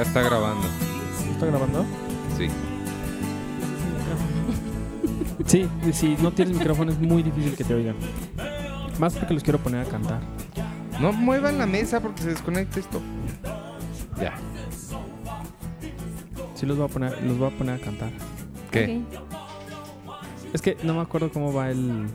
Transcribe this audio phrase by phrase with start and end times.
[0.00, 0.66] Ya está grabando.
[1.30, 1.84] ¿Está grabando?
[2.38, 2.48] Sí.
[5.44, 7.96] Sí, si no tienes micrófono es muy difícil que te oigan.
[8.98, 10.22] Más porque los quiero poner a cantar.
[11.02, 12.98] No muevan la mesa porque se desconecta esto.
[14.18, 14.32] Ya.
[16.54, 18.10] Sí los voy a poner, los voy a poner a cantar.
[18.70, 19.02] ¿Qué?
[20.54, 22.08] Es que no me acuerdo cómo va el.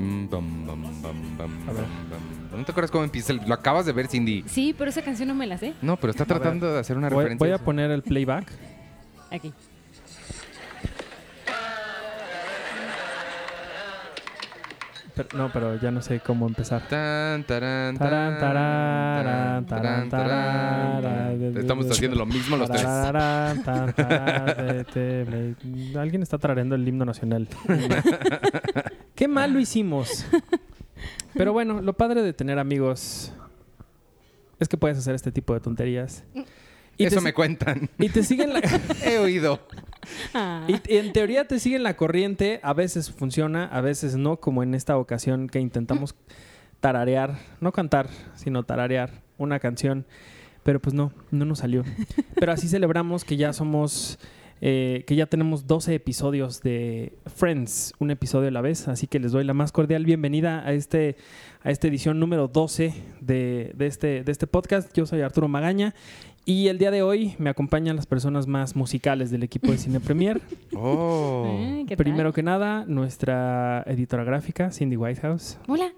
[0.00, 2.37] Mm, bam, bam, bam, bam, A ver.
[2.58, 3.32] ¿No te acuerdas cómo empieza?
[3.32, 4.44] el- Lo acabas de ver, Cindy.
[4.46, 5.74] Sí, pero esa canción no me la sé.
[5.80, 7.46] No, pero está tratando de hacer una Voy, referencia.
[7.46, 8.50] voy a poner el playback.
[9.30, 9.52] Aquí.
[15.14, 16.82] Pero- no, pero ya no sé cómo empezar.
[16.88, 17.44] Tan.
[21.56, 22.84] Estamos haciendo lo mismo los tres.
[25.96, 27.48] Alguien está tarareando el himno nacional.
[29.16, 30.24] Qué mal lo hicimos.
[31.38, 33.32] Pero bueno, lo padre de tener amigos
[34.58, 36.24] es que puedes hacer este tipo de tonterías.
[36.96, 37.88] Y Eso me cuentan.
[37.98, 38.60] y te siguen la,
[39.04, 39.60] He oído.
[40.34, 44.38] Ah, y y en teoría te siguen la corriente, a veces funciona, a veces no,
[44.38, 46.16] como en esta ocasión que intentamos
[46.80, 50.06] tararear, no cantar, sino tararear una canción,
[50.64, 51.84] pero pues no, no nos salió.
[52.34, 54.18] Pero así celebramos que ya somos,
[54.60, 59.18] eh, que ya tenemos 12 episodios de Friends, un episodio a la vez, así que
[59.20, 61.16] les doy la más cordial bienvenida a este
[61.62, 64.92] a esta edición número 12 de, de este, de este podcast.
[64.96, 65.94] Yo soy Arturo Magaña
[66.44, 70.00] y el día de hoy me acompañan las personas más musicales del equipo de Cine
[70.00, 70.40] Premier.
[70.74, 71.44] Oh.
[71.48, 72.04] eh, ¿qué tal?
[72.04, 75.92] Primero que nada, nuestra editora gráfica, Cindy Whitehouse, Hola.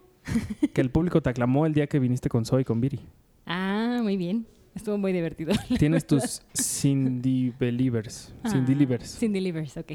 [0.73, 3.01] que el público te aclamó el día que viniste con Zoe y con Viri.
[3.47, 4.47] Ah, muy bien.
[4.75, 5.53] Estuvo muy divertido.
[5.79, 9.19] Tienes tus Cindy Believers, Cindy Ah, Livers.
[9.19, 9.93] Cindy Livers, ok.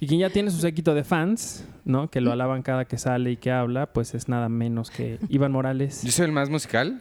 [0.00, 2.10] Y quien ya tiene su séquito de fans, ¿no?
[2.10, 5.52] Que lo alaban cada que sale y que habla, pues es nada menos que Iván
[5.52, 6.02] Morales.
[6.02, 7.00] ¿Yo soy el más musical?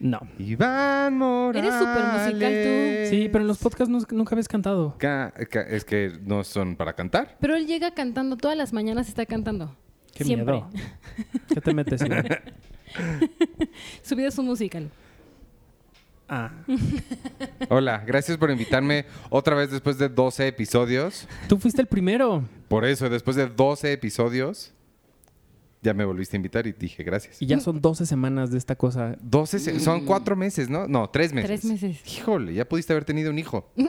[0.00, 0.20] No.
[0.40, 1.64] Iván Morales.
[1.72, 3.10] Eres súper musical tú.
[3.10, 4.96] Sí, pero en los podcasts no- nunca habías cantado.
[4.98, 7.36] Ca- ca- Es que no son para cantar.
[7.40, 9.74] Pero él llega cantando, todas las mañanas está cantando.
[10.14, 10.54] Qué Siempre.
[10.54, 10.70] miedo.
[11.54, 12.26] ¿Qué te metes, Iván?
[14.02, 14.90] Su vida es un musical.
[16.28, 16.50] Ah.
[17.70, 21.26] Hola, gracias por invitarme otra vez después de 12 episodios.
[21.48, 22.44] Tú fuiste el primero.
[22.68, 24.72] Por eso, después de 12 episodios,
[25.80, 27.40] ya me volviste a invitar y dije gracias.
[27.40, 29.16] Y ya son 12 semanas de esta cosa.
[29.22, 30.86] 12, se- son cuatro meses, ¿no?
[30.86, 31.48] No, tres meses.
[31.60, 32.02] Tres meses.
[32.18, 33.70] Híjole, ya pudiste haber tenido un hijo.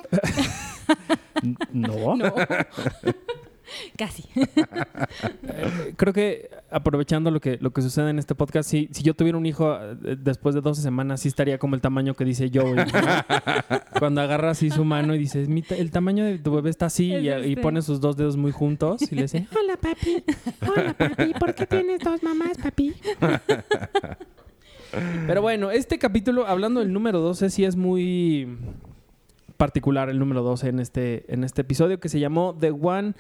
[1.71, 2.15] No.
[2.17, 2.33] No.
[3.97, 4.23] Casi.
[4.35, 9.13] Eh, Creo que aprovechando lo que, lo que sucede en este podcast, si, si yo
[9.13, 12.49] tuviera un hijo eh, después de 12 semanas, sí estaría como el tamaño que dice
[12.49, 12.63] yo.
[13.99, 16.87] Cuando agarra así su mano y dices, "Mi ta- el tamaño de tu bebé está
[16.87, 17.57] así Es y, y este.
[17.61, 20.23] pone sus dos dedos muy juntos y le dice, hola papi,
[20.67, 22.93] hola papi, ¿por qué tienes dos mamás papi?
[25.27, 28.57] Pero bueno, este capítulo, hablando del número 12, sí es muy
[29.57, 33.13] particular el número 12 en este, en este episodio que se llamó The One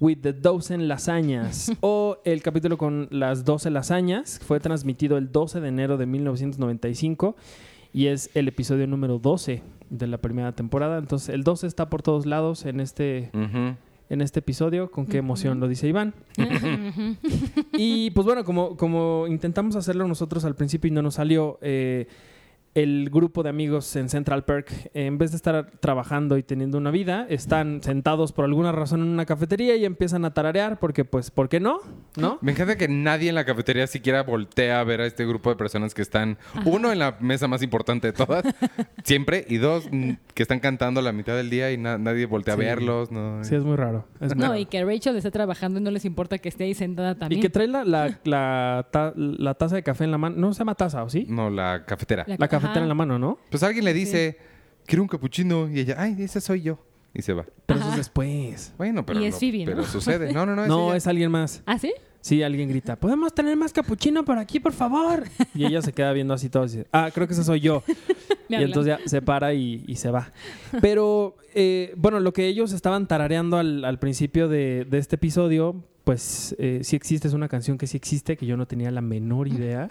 [0.00, 4.40] with the Dozen Lasañas o el capítulo con las 12 lasañas.
[4.44, 7.36] Fue transmitido el 12 de enero de 1995
[7.92, 10.98] y es el episodio número 12 de la primera temporada.
[10.98, 14.90] Entonces el 12 está por todos lados en este, en este episodio.
[14.90, 16.14] Con qué emoción lo dice Iván.
[17.76, 22.06] Y pues bueno, como, como intentamos hacerlo nosotros al principio y no nos salió, eh,
[22.74, 26.76] el grupo de amigos en Central Perk, eh, en vez de estar trabajando y teniendo
[26.78, 31.04] una vida, están sentados por alguna razón en una cafetería y empiezan a tararear porque,
[31.04, 31.78] pues, ¿por qué no?
[32.16, 32.38] ¿No?
[32.42, 35.56] Me encanta que nadie en la cafetería siquiera voltea a ver a este grupo de
[35.56, 38.42] personas que están, uno, en la mesa más importante de todas,
[39.04, 39.88] siempre, y dos,
[40.34, 42.60] que están cantando la mitad del día y na- nadie voltea Sí.
[42.60, 43.10] a verlos.
[43.12, 43.42] No.
[43.44, 44.06] Sí, es muy raro.
[44.20, 44.58] es muy No, raro.
[44.58, 47.38] y que Rachel está trabajando y no les importa que esté ahí sentada también.
[47.38, 50.36] Y que trae la, la, la, ta- la taza de café en la mano.
[50.36, 51.26] No se llama taza, ¿o sí?
[51.28, 52.24] No, la cafetera.
[52.26, 52.80] La- La cafetera Ajá.
[52.82, 53.38] en la mano, ¿no?
[53.50, 54.38] Pues alguien le dice,
[54.86, 56.78] quiero un capuchino, y ella, ay, ese soy yo.
[57.16, 57.44] Y se va.
[57.66, 58.72] Pero eso es después.
[58.76, 59.64] Bueno, pero, Y es no- Phoebe, ¿no?
[59.66, 60.32] pero sucede.
[60.32, 60.66] No, no, no.
[60.66, 60.96] No, ella.
[60.96, 61.62] es alguien más.
[61.64, 61.92] ¿Ah, sí?
[62.20, 65.24] Sí, alguien grita, ¿podemos tener más capuchino por aquí, por favor?
[65.54, 67.82] Y ella se queda viendo así todo y dice, ah, creo que ese soy yo.
[67.86, 67.94] Me
[68.48, 68.62] y hablan.
[68.70, 70.32] entonces ya se para y, y se va.
[70.80, 75.84] Pero, eh, bueno, lo que ellos estaban tarareando al, al principio de, de este episodio,
[76.04, 79.00] pues eh, sí existe, es una canción que sí existe, que yo no tenía la
[79.00, 79.90] menor idea,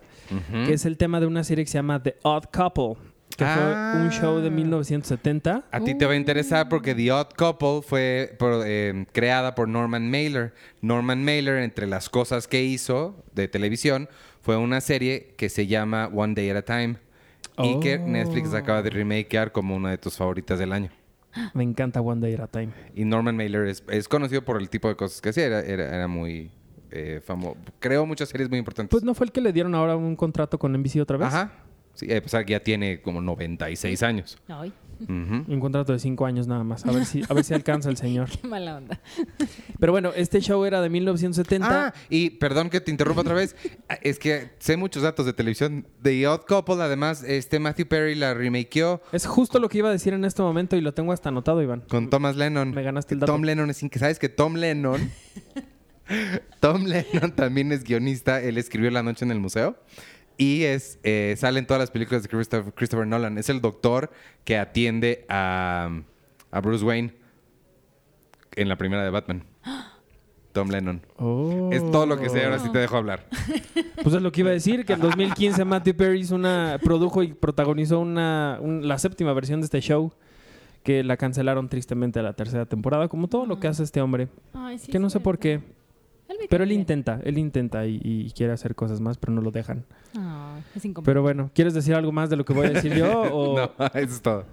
[0.66, 2.96] que es el tema de una serie que se llama The Odd Couple,
[3.36, 3.94] que Ah.
[3.94, 5.64] fue un show de 1970.
[5.72, 9.68] A ti te va a interesar porque The Odd Couple fue por- eh, creada por
[9.68, 10.54] Norman Mailer.
[10.82, 14.08] Norman Mailer, entre las cosas que hizo de televisión,
[14.42, 16.98] fue una serie que se llama One Day at a Time.
[17.58, 18.08] Y que Oh.
[18.08, 20.90] Netflix acaba de remakear como una de tus favoritas del año.
[21.54, 22.70] Me encanta One Day at a Time.
[22.96, 25.46] Y Norman Mailer es, es conocido por el tipo de cosas que hacía.
[25.46, 26.52] Era, era, era muy
[27.26, 27.58] famoso.
[27.80, 28.92] Creó muchas series muy importantes.
[28.92, 31.28] Pues no fue el que le dieron ahora un contrato con NBC otra vez.
[31.28, 31.52] Ajá.
[31.94, 34.38] Sí, eh, pues ya tiene como 96 años.
[34.48, 34.74] Ay,
[35.08, 36.86] Un contrato de cinco años nada más.
[36.86, 38.30] A ver si, a ver si alcanza el señor.
[38.42, 39.00] qué mala onda.
[39.80, 41.88] Pero bueno, este show era de 1970.
[41.88, 43.56] Ah, y perdón que te interrumpa otra vez.
[44.02, 45.86] Es que sé muchos datos de televisión.
[46.02, 49.92] The Odd Couple, además, este Matthew Perry la remakeó Es justo lo que iba a
[49.92, 51.82] decir en este momento y lo tengo hasta anotado, Iván.
[51.88, 52.72] con Thomas Lennon.
[52.72, 53.32] Me ganaste el dato.
[53.32, 55.12] Tom Lennon es que ¿Sabes que Tom Lennon...
[56.60, 58.42] Tom Lennon también es guionista.
[58.42, 59.78] Él escribió La noche en el museo.
[60.38, 63.38] Y es, eh, sale en todas las películas de Christopher, Christopher Nolan.
[63.38, 64.12] Es el doctor
[64.44, 65.90] que atiende a,
[66.52, 67.14] a Bruce Wayne
[68.56, 69.44] en la primera de Batman.
[70.52, 71.02] Tom Lennon.
[71.18, 71.70] Oh.
[71.72, 72.44] Es todo lo que sé.
[72.46, 73.26] Ahora sí te dejo hablar.
[74.04, 77.24] Pues es lo que iba a decir, que en 2015 Matthew Perry hizo una, produjo
[77.24, 80.14] y protagonizó una, un- la séptima versión de este show,
[80.84, 84.28] que la cancelaron tristemente a la tercera temporada, como todo lo que hace este hombre.
[84.54, 85.60] Ay, sí, que no sé por qué,
[86.50, 86.82] pero él bien.
[86.82, 89.86] intenta, él intenta y, y quiere hacer cosas más, pero no lo dejan.
[90.76, 91.06] Es incómodo.
[91.06, 93.22] Pero bueno, ¿quieres decir algo más de lo que voy a decir yo?
[93.34, 94.46] o- No, eso es todo.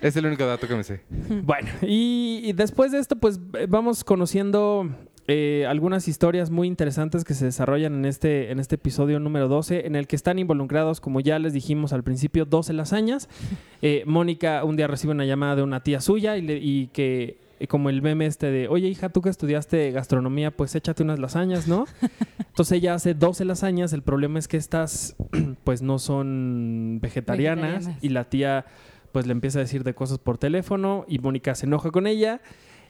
[0.00, 1.00] Es el único dato que me sé.
[1.44, 4.88] Bueno, y, y después de esto, pues eh, vamos conociendo
[5.28, 9.86] eh, algunas historias muy interesantes que se desarrollan en este, en este episodio número 12,
[9.86, 13.28] en el que están involucrados, como ya les dijimos al principio, 12 lasañas.
[13.84, 17.36] Eh, Mónica un día recibe una llamada de una tía suya y, le- y que,
[17.62, 21.18] eh, como el meme este de, oye hija, tú que estudiaste gastronomía, pues échate unas
[21.18, 21.86] lasañas, ¿no?
[22.38, 25.16] Entonces ella hace 12 lasañas, el problema es que estas
[25.64, 28.04] pues no son vegetarianas, Vegetarianas.
[28.04, 28.66] y la tía
[29.12, 32.40] pues le empieza a decir de cosas por teléfono y Mónica se enoja con ella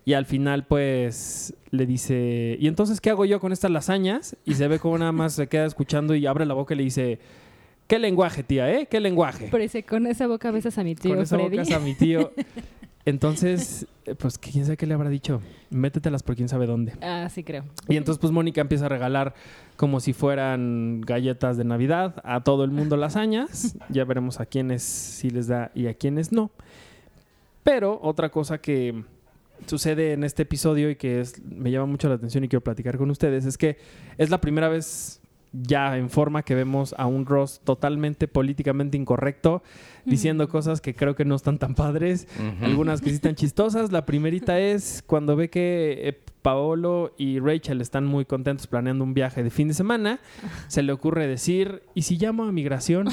[0.04, 4.36] y al final pues le dice, ¿y entonces qué hago yo con estas lasañas?
[4.44, 6.82] Y se ve como nada más se queda escuchando y abre la boca y le
[6.84, 7.19] dice,
[7.86, 8.86] ¿qué lenguaje tía, eh?
[8.90, 9.48] ¿Qué lenguaje?
[9.50, 11.50] Pero dice, con esa boca besas a mi tío con esa Freddy.
[11.50, 12.32] boca es a mi tío.
[13.04, 13.87] Entonces,
[14.19, 15.40] pues quién sabe qué le habrá dicho.
[15.70, 16.93] Métetelas por quién sabe dónde.
[17.02, 17.64] Ah, sí creo.
[17.88, 19.34] Y entonces pues Mónica empieza a regalar
[19.76, 23.76] como si fueran galletas de Navidad a todo el mundo lasañas.
[23.88, 26.50] Ya veremos a quiénes sí les da y a quiénes no.
[27.64, 29.05] Pero otra cosa que
[29.66, 32.98] sucede en este episodio y que es- me llama mucho la atención y quiero platicar
[32.98, 33.78] con ustedes es que
[34.19, 35.20] es la primera vez
[35.52, 39.62] ya en forma que vemos a un Ross totalmente políticamente incorrecto
[40.06, 42.26] diciendo cosas que creo que no están tan padres
[42.62, 43.93] algunas que sí están chistosas.
[43.93, 49.14] La primerita es cuando ve que eh, Paolo y Rachel están muy contentos planeando un
[49.14, 50.19] viaje de fin de semana,
[50.69, 53.08] se le ocurre decir, ¿y si llamo a migración?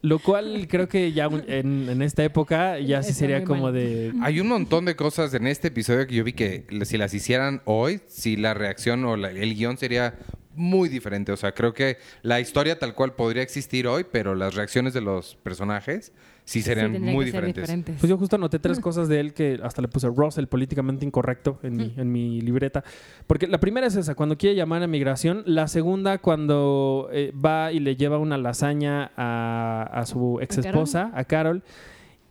[0.00, 3.74] Lo cual creo que ya en, en esta época ya sí Está sería como mal.
[3.74, 4.12] de...
[4.22, 7.62] Hay un montón de cosas en este episodio que yo vi que si las hicieran
[7.64, 10.14] hoy, si la reacción o la- el guion sería
[10.58, 11.32] muy diferente.
[11.32, 15.00] O sea, creo que la historia tal cual podría existir hoy, pero las reacciones de
[15.00, 16.12] los personajes
[16.44, 17.70] sí serían muy diferentes.
[17.98, 21.04] Pues yo justo anoté tres cosas de él que hasta le puse Ross, el políticamente
[21.04, 22.84] incorrecto, en mi, en mi libreta.
[23.26, 25.42] Porque la primera es esa, cuando quiere llamar a migración.
[25.46, 31.10] La segunda, cuando eh, va y le lleva una lasaña a, a su ex esposa,
[31.14, 31.62] a Carol,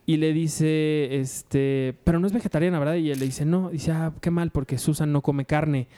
[0.07, 2.95] y le dice, este, pero no es vegetariana, ¿verdad?
[2.95, 3.69] Y él le dice, no.
[3.69, 5.89] Dice, ah, qué mal, porque Susan no come carne.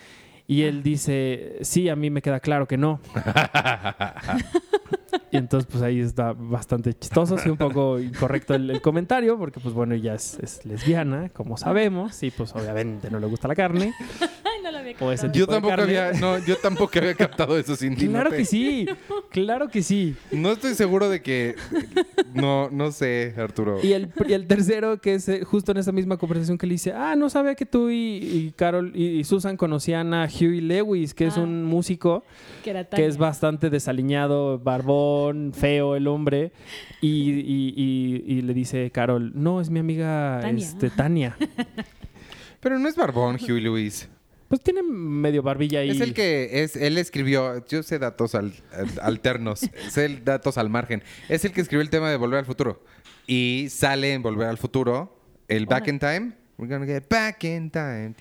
[0.50, 3.00] Y él dice, sí, a mí me queda claro que no.
[5.32, 9.60] Y entonces, pues ahí está bastante chistoso, sí, un poco incorrecto el, el comentario, porque,
[9.60, 13.56] pues bueno, ella es, es lesbiana, como sabemos, y pues obviamente no le gusta la
[13.56, 13.94] carne.
[14.22, 15.30] Ay, no la había O ese.
[15.32, 15.98] Yo de tampoco carne.
[16.00, 18.88] había, no, yo tampoco había captado eso sin Claro que sí,
[19.30, 20.16] claro que sí.
[20.32, 21.56] No estoy seguro de que
[22.34, 23.78] no, no sé, Arturo.
[23.84, 26.74] Y el, y el tercero, que es eh, justo en esa misma conversación que le
[26.74, 30.62] dice, ah, no sabía que tú y, y Carol y, y Susan conocían a Huey
[30.62, 31.42] Lewis, que es Ah.
[31.42, 32.24] un músico
[32.64, 35.19] Que era que es bastante desaliñado, barbón,
[35.54, 36.52] feo el hombre,
[37.02, 40.66] y, y- y- y le dice Carol, no, es mi amiga Tania.
[40.66, 41.38] este, Tania.
[42.60, 44.10] Pero no es barbón, Huey Lewis.
[44.48, 45.92] Pues tiene medio barbilla ahí.
[45.92, 49.60] Es el que es, él escribió, yo sé datos al- al- alternos,
[49.90, 51.04] sé datos al margen.
[51.30, 52.84] Es el que escribió el tema de Volver al Futuro.
[53.28, 55.16] Y sale en Volver al Futuro,
[55.48, 56.32] el Back in Time.
[56.58, 58.14] We're gonna get back in time.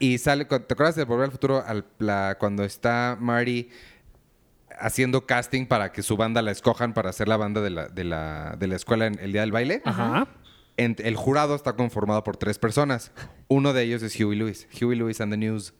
[0.00, 3.68] Y sale, ¿te acuerdas de Volver al Futuro al- la- cuando está Marty
[4.82, 8.04] haciendo casting para que su banda la escojan para hacer la banda de la, de
[8.04, 9.82] la, de la escuela en el día del baile?
[9.84, 10.26] Ajá.
[10.76, 13.12] En- el jurado está conformado por tres personas.
[13.48, 14.66] Uno de ellos es Huey Lewis.
[14.80, 15.74] Huey Lewis and the News.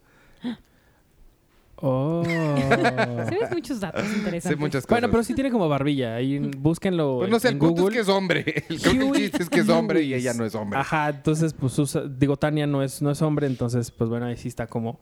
[1.85, 2.23] Oh.
[2.68, 4.42] Sabes muchos datos interesantes.
[4.44, 4.90] Sé muchas cosas.
[5.00, 6.14] bueno, pero sí tiene como barbilla.
[6.14, 7.99] Ahí búsquenlo Pues no sé, en el punto Google.
[7.99, 8.44] es que es hombre.
[8.68, 10.78] El, creo que el Huey chiste es que es hombre y ella no es hombre.
[10.78, 14.37] Ajá, entonces, pues, usa- digo, Tania no es, no es hombre, entonces, pues bueno, ahí
[14.37, 15.00] sí está como,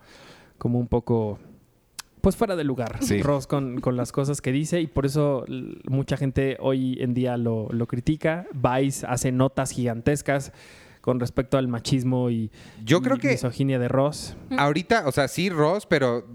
[0.57, 1.39] como un poco,
[2.21, 3.23] pues fuera de lugar, Sí.
[3.23, 5.45] Ross, con, con las cosas que dice, y por eso
[5.89, 8.47] mucha gente hoy en día lo, lo critica.
[8.53, 10.53] Vice hace notas gigantescas
[11.01, 12.51] con respecto al machismo y,
[12.85, 14.37] Yo creo y que misoginia de Ross.
[14.59, 16.27] ahorita, o sea, sí, Ross, pero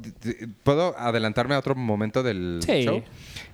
[0.63, 2.82] puedo adelantarme a otro momento del Sí.
[2.84, 3.04] show.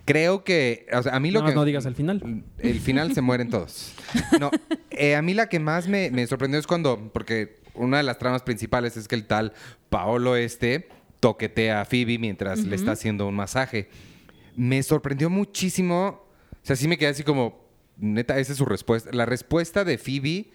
[0.05, 2.43] Creo que, o sea, a mí lo más que no digas el final.
[2.59, 3.93] El final se mueren todos.
[4.39, 4.51] No,
[4.89, 8.17] eh, a mí la que más me, me sorprendió es cuando, porque una de las
[8.17, 9.51] tramas principales es que el tal
[9.89, 10.87] Paolo este
[11.21, 13.87] toquetea a Phoebe mientras le está haciendo un masaje.
[14.57, 16.25] Me sorprendió muchísimo.
[16.51, 17.63] O sea, sí me quedé así como,
[17.97, 19.09] neta, esa es su respuesta.
[19.13, 20.49] La respuesta de Phoebe,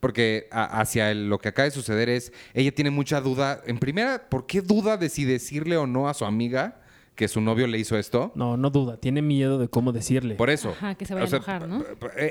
[0.00, 3.60] porque a- hacia el- lo que acaba de suceder es, ella tiene mucha duda.
[3.66, 6.80] En primera, ¿por qué duda de si decirle o no a su amiga
[7.14, 8.32] que su novio le hizo esto?
[8.34, 8.96] No, no duda.
[8.96, 10.34] Tiene miedo de cómo decirle.
[10.36, 10.70] Por eso.
[10.70, 11.84] Ajá, que se vaya a enojar, ¿no?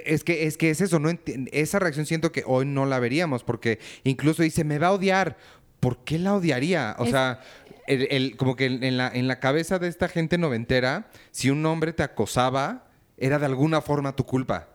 [0.05, 1.09] Es que, es que es eso, no
[1.51, 5.37] esa reacción siento que hoy no la veríamos, porque incluso dice, me va a odiar.
[5.81, 6.95] ¿Por qué la odiaría?
[6.99, 7.41] O Es- sea,
[7.87, 11.65] el- el- como que en la, en la cabeza de esta gente noventera, si un
[11.65, 14.69] hombre te acosaba, era de alguna forma tu culpa.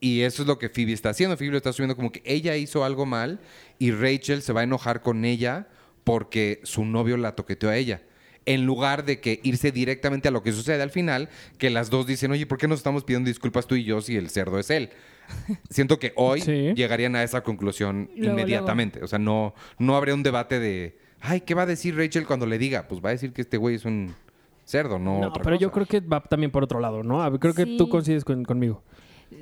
[0.00, 1.36] Y eso es lo que Phoebe está haciendo.
[1.36, 3.40] Phoebe lo está asumiendo como que ella hizo algo mal
[3.78, 5.66] y Rachel se va a enojar con ella
[6.04, 8.02] porque su novio la toqueteó a ella.
[8.50, 11.28] En lugar de que irse directamente a lo que sucede al final,
[11.58, 14.16] que las dos dicen, oye, ¿por qué nos estamos pidiendo disculpas tú y yo si
[14.16, 14.90] el cerdo es él?
[15.70, 16.72] Siento que hoy Sí.
[16.74, 19.02] llegarían a esa conclusión Luego, inmediatamente.
[19.04, 22.46] O sea, no, no habría un debate de, ay, ¿qué va a decir Rachel cuando
[22.46, 22.88] le diga?
[22.88, 24.14] Pues va a decir que este güey es un
[24.64, 27.38] cerdo, no, No, otra pero yo creo que va también por otro lado, ¿no?
[27.38, 28.82] Creo que tú coincides con- conmigo.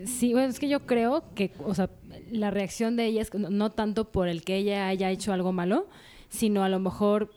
[0.05, 1.91] Sí, bueno, es que yo creo que, o sea,
[2.33, 5.87] la reacción de ella es no tanto por el que ella haya hecho algo malo,
[6.29, 7.31] sino a lo mejor,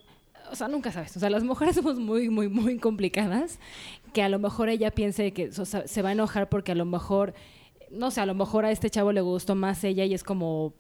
[0.51, 1.15] o sea, nunca sabes.
[1.18, 3.60] O sea, las mujeres somos muy, muy, muy complicadas,
[4.13, 6.75] que a lo mejor ella piense que o sea, se va a enojar porque a
[6.75, 7.34] lo mejor,
[7.91, 10.74] no sé, a lo mejor a este chavo le gustó más ella y es como,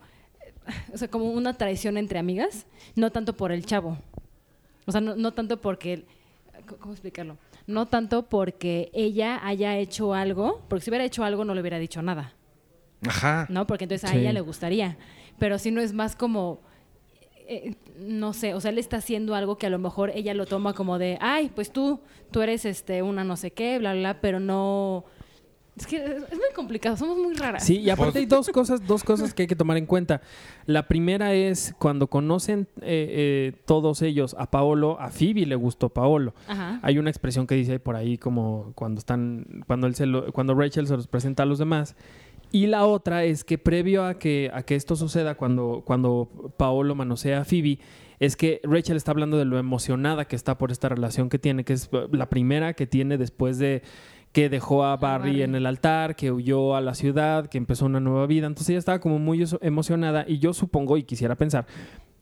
[0.93, 3.97] o sea, como una traición entre amigas, no tanto por el chavo.
[4.85, 6.05] O sea, no, no tanto porque...
[6.79, 7.37] ¿Cómo explicarlo?
[7.67, 11.77] No tanto porque ella haya hecho algo, porque si hubiera hecho algo no le hubiera
[11.79, 12.33] dicho nada,
[13.07, 13.45] Ajá.
[13.49, 13.65] ¿no?
[13.67, 14.19] Porque entonces a Sí.
[14.19, 14.97] ella le gustaría.
[15.37, 16.59] Pero si no es más como,
[17.49, 20.45] eh, no sé, o sea, él está haciendo algo que a lo mejor ella lo
[20.45, 21.99] toma como de, ay, pues tú,
[22.31, 25.03] tú eres este una no sé qué, bla, bla, bla, pero no...
[25.77, 27.63] Es que es muy complicado, somos muy raras.
[27.65, 30.19] Sí, y aparte hay dos cosas, dos cosas que hay que tomar en cuenta.
[30.65, 35.87] La primera es cuando conocen eh, eh, todos ellos a Paolo, a Phoebe le gustó
[35.87, 36.33] Paolo.
[36.49, 36.79] Ajá.
[36.81, 40.53] Hay una expresión que dice por ahí como cuando están, cuando él se lo- cuando
[40.53, 41.95] Rachel se los presenta a los demás.
[42.51, 46.95] Y la otra es que previo a que, a que esto suceda, cuando, cuando Paolo
[46.95, 47.79] manosea a Phoebe,
[48.19, 51.63] es que Rachel está hablando de lo emocionada que está por esta relación que tiene,
[51.63, 53.83] que es eh, la primera que tiene después de
[54.31, 55.41] que dejó a Barry, Barry.
[55.43, 58.45] en el altar, que huyó a la ciudad, que empezó una nueva vida.
[58.45, 61.65] Entonces ella estaba como muy emocionada y yo supongo y quisiera pensar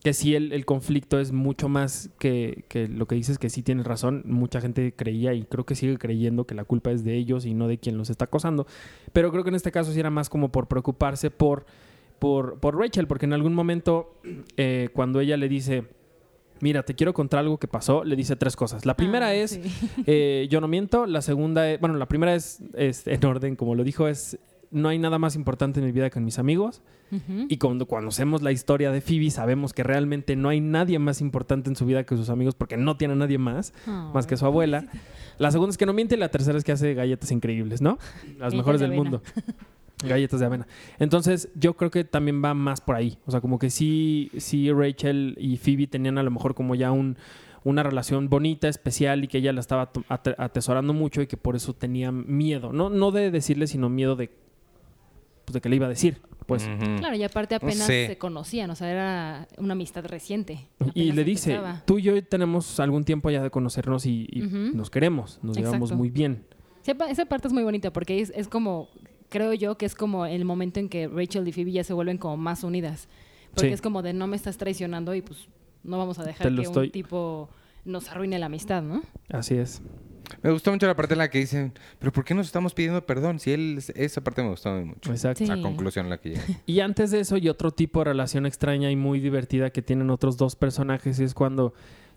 [0.02, 3.62] que sí el, el conflicto es mucho más que, que lo que dices que sí
[3.62, 4.22] tienes razón.
[4.26, 7.54] Mucha gente creía y creo que sigue creyendo que la culpa es de ellos y
[7.54, 8.66] no de quien los está acosando.
[9.12, 11.66] Pero creo que en este caso sí era más como por preocuparse por,
[12.20, 14.14] por, por Rachel, porque en algún momento
[14.56, 15.84] eh, cuando ella le dice,
[16.60, 18.86] mira, te quiero contar algo que pasó, le dice tres cosas.
[18.86, 19.62] La primera Ah, es, sí.
[20.06, 21.06] eh, yo no miento.
[21.06, 24.38] La segunda es, bueno, la primera es, es en orden, como lo dijo, es,
[24.70, 26.82] no hay nada más importante en mi vida que en mis amigos.
[27.48, 31.70] Y cuando conocemos la historia de Phoebe, sabemos que realmente no hay nadie más importante
[31.70, 33.72] en su vida que sus amigos, porque no tiene a nadie más,
[34.12, 34.84] más que su abuela.
[35.38, 37.98] La segunda es que no miente y la tercera es que hace galletas increíbles, ¿no?
[38.38, 39.10] Las mejores de del avena.
[39.10, 39.22] mundo.
[40.04, 40.66] Galletas de avena.
[40.98, 43.18] Entonces, yo creo que también va más por ahí.
[43.26, 46.92] O sea, como que sí, sí Rachel y Phoebe tenían a lo mejor como ya
[46.92, 47.16] un,
[47.64, 51.74] una relación bonita, especial y que ella la estaba atesorando mucho y que por eso
[51.74, 52.72] tenía miedo.
[52.72, 54.30] No, no de decirle, sino miedo de,
[55.48, 56.20] pues, de que le iba a decir.
[56.46, 56.66] Pues.
[56.98, 60.66] Claro, y aparte apenas se conocían, o sea, era una amistad reciente.
[60.94, 61.82] Y le dice, empezaba.
[61.84, 64.26] tú y yo tenemos algún tiempo ya de conocernos y,
[64.72, 66.44] nos queremos, nos llevamos muy bien.
[66.82, 68.88] Sí, esa parte es muy bonita porque es, es como,
[69.28, 72.16] creo yo que es como el momento en que Rachel y Phoebe ya se vuelven
[72.16, 73.08] como más unidas.
[73.50, 73.74] Porque Sí.
[73.74, 75.48] es como de no me estás traicionando y pues
[75.82, 77.50] no vamos a dejar que estoy- un tipo
[77.84, 79.02] nos arruine la amistad, ¿no?
[79.30, 79.82] Así es.
[80.42, 83.04] Me gustó mucho la parte en la que dicen, pero ¿por qué nos estamos pidiendo
[83.06, 83.38] perdón?
[83.38, 85.10] Si él, esa parte me gustó mucho.
[85.10, 85.38] Exacto.
[85.38, 85.46] Sí.
[85.46, 86.42] La conclusión a la que llegué.
[86.66, 90.10] Y antes de eso, y otro tipo de relación extraña y muy divertida que tienen
[90.10, 91.72] otros dos personajes es cuando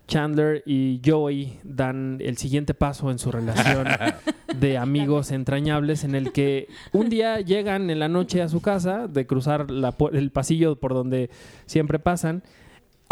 [0.08, 3.86] Chandler y Joey dan el siguiente paso en su relación
[4.58, 9.06] de amigos entrañables en el que un día llegan en la noche a su casa
[9.08, 11.30] de cruzar la pu- el pasillo por donde
[11.66, 12.42] siempre pasan,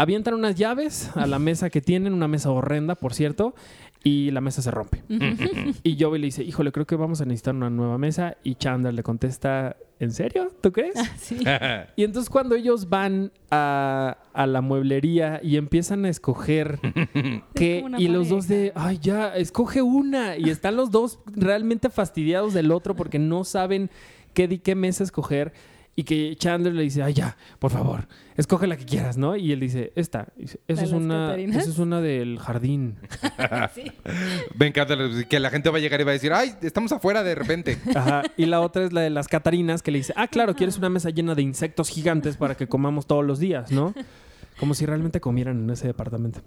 [0.01, 3.53] avientan unas llaves a la mesa que tienen, una mesa horrenda, por cierto,
[4.03, 5.03] y la mesa se rompe.
[5.83, 8.35] Y Joey le dice, híjole, creo que vamos a necesitar una nueva mesa.
[8.43, 10.51] Y Chandler le contesta, ¿en serio?
[10.59, 10.95] ¿Tú crees?
[11.19, 11.37] Sí.
[11.95, 16.79] Y entonces cuando ellos van a, a la mueblería y empiezan a escoger
[17.53, 22.55] que y los dos de, ay ya, escoge una y están los dos realmente fastidiados
[22.55, 23.91] del otro porque no saben
[24.33, 25.53] qué di qué mesa escoger
[26.01, 29.35] Y que Chandler le dice, ay, ya, por favor, escoge la que quieras, ¿no?
[29.35, 30.29] Y él dice, esta.
[30.35, 32.97] Dice, Esa ¿De es una, esa es una del jardín.
[33.75, 33.83] Sí.
[34.57, 34.95] Me encanta
[35.29, 37.77] que la gente va a llegar y va a decir, ay, estamos afuera de repente.
[37.95, 38.23] Ajá.
[38.35, 40.89] Y la otra es la de las Catarinas, que le dice, ah, claro, quieres una
[40.89, 43.93] mesa llena de insectos gigantes para que comamos todos los días, ¿no?
[44.59, 46.41] Como si realmente comieran en ese departamento.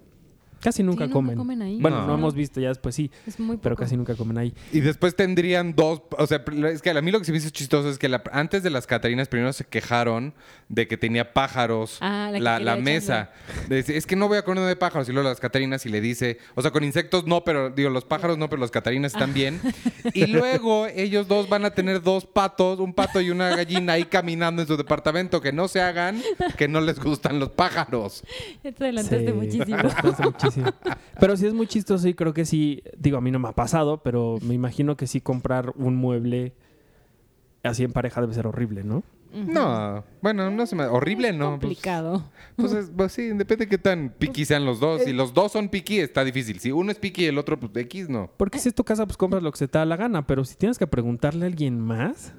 [0.65, 1.61] Casi nunca Sí, nunca comen.
[1.61, 1.79] ahí.
[1.79, 2.07] Bueno, no.
[2.07, 2.13] No.
[2.15, 4.53] hemos visto, ya después sí, Es muy pero casi nunca comen ahí.
[4.73, 7.49] Y después tendrían dos, o sea, es que a mí lo que se me hizo
[7.51, 10.33] chistoso es que la- antes de las Catarinas primero se quejaron
[10.67, 13.29] de que tenía pájaros Ah, la mesa.
[13.69, 16.01] Dice, es que no voy a comer de pájaros y luego las Catarinas y le
[16.01, 19.33] dice, o sea, con insectos no, pero digo, los pájaros no, pero las Catarinas están
[19.33, 19.61] bien.
[20.15, 24.05] Y luego ellos dos van a tener dos patos, un pato y una gallina ahí
[24.05, 26.21] caminando en su departamento, que no se hagan,
[26.57, 28.23] que no les gustan los pájaros.
[28.63, 29.77] Ya te adelantaste Sí, muchísimo.
[31.19, 33.53] Pero sí es muy chistoso y creo que sí, digo, a mí no me ha
[33.53, 36.53] pasado, pero me imagino que sí comprar un mueble
[37.63, 39.03] así en pareja debe ser horrible, ¿no?
[39.33, 40.85] No, bueno, no se me...
[40.85, 41.59] Horrible, Es ¿no?
[41.59, 42.23] Pues- complicado.
[42.55, 45.01] Pues, es- pues sí, depende de qué tan piqui sean los dos.
[45.03, 46.59] Si los dos son piqui, está difícil.
[46.61, 48.29] Si uno es piqui y el otro, pues X, no.
[48.37, 50.45] Porque si es tu casa, pues compras lo que se te da la gana, pero
[50.45, 52.33] si tienes que preguntarle a alguien más.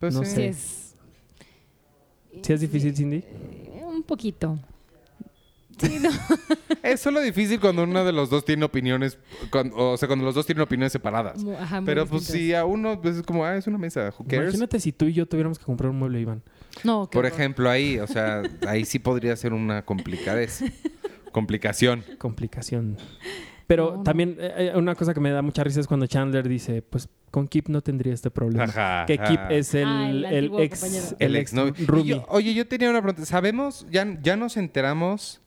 [0.00, 0.34] Pues No sí.
[0.34, 0.48] Sé.
[0.48, 0.94] es
[2.42, 3.18] ¿sí es difícil, Cindy?
[3.18, 4.58] eh, un poquito.
[5.80, 6.10] Sí, no.
[6.82, 9.18] Es solo difícil cuando uno de los dos tiene opiniones,
[9.74, 11.42] o sea, cuando los dos tienen opiniones separadas.
[11.42, 14.12] Mu- ajá, muy Pero pues si a uno pues, es como, ah, es una mesa,
[14.16, 14.44] who cares?
[14.54, 16.42] Imagínate si tú y yo tuviéramos que comprar un mueble, Iván.
[16.84, 17.38] No, qué Por horror.
[17.38, 20.62] ejemplo, ahí, o sea, ahí sí podría ser una complicadez.
[21.32, 22.04] Complicación.
[22.18, 22.96] Complicación.
[23.66, 24.02] Pero No, no.
[24.02, 27.08] también eh, eh, una cosa que me da mucha risa es cuando Chandler dice, pues
[27.30, 28.64] con Kip no tendría este problema.
[28.64, 29.48] Ajá, que Kip ajá.
[29.52, 31.06] es el, Ah, el ex, compañero.
[31.18, 31.74] El ex novio.
[31.86, 32.22] roomie.
[32.28, 33.26] Oye, yo tenía una pregunta.
[33.26, 35.42] ¿Sabemos, ya, ya nos enteramos,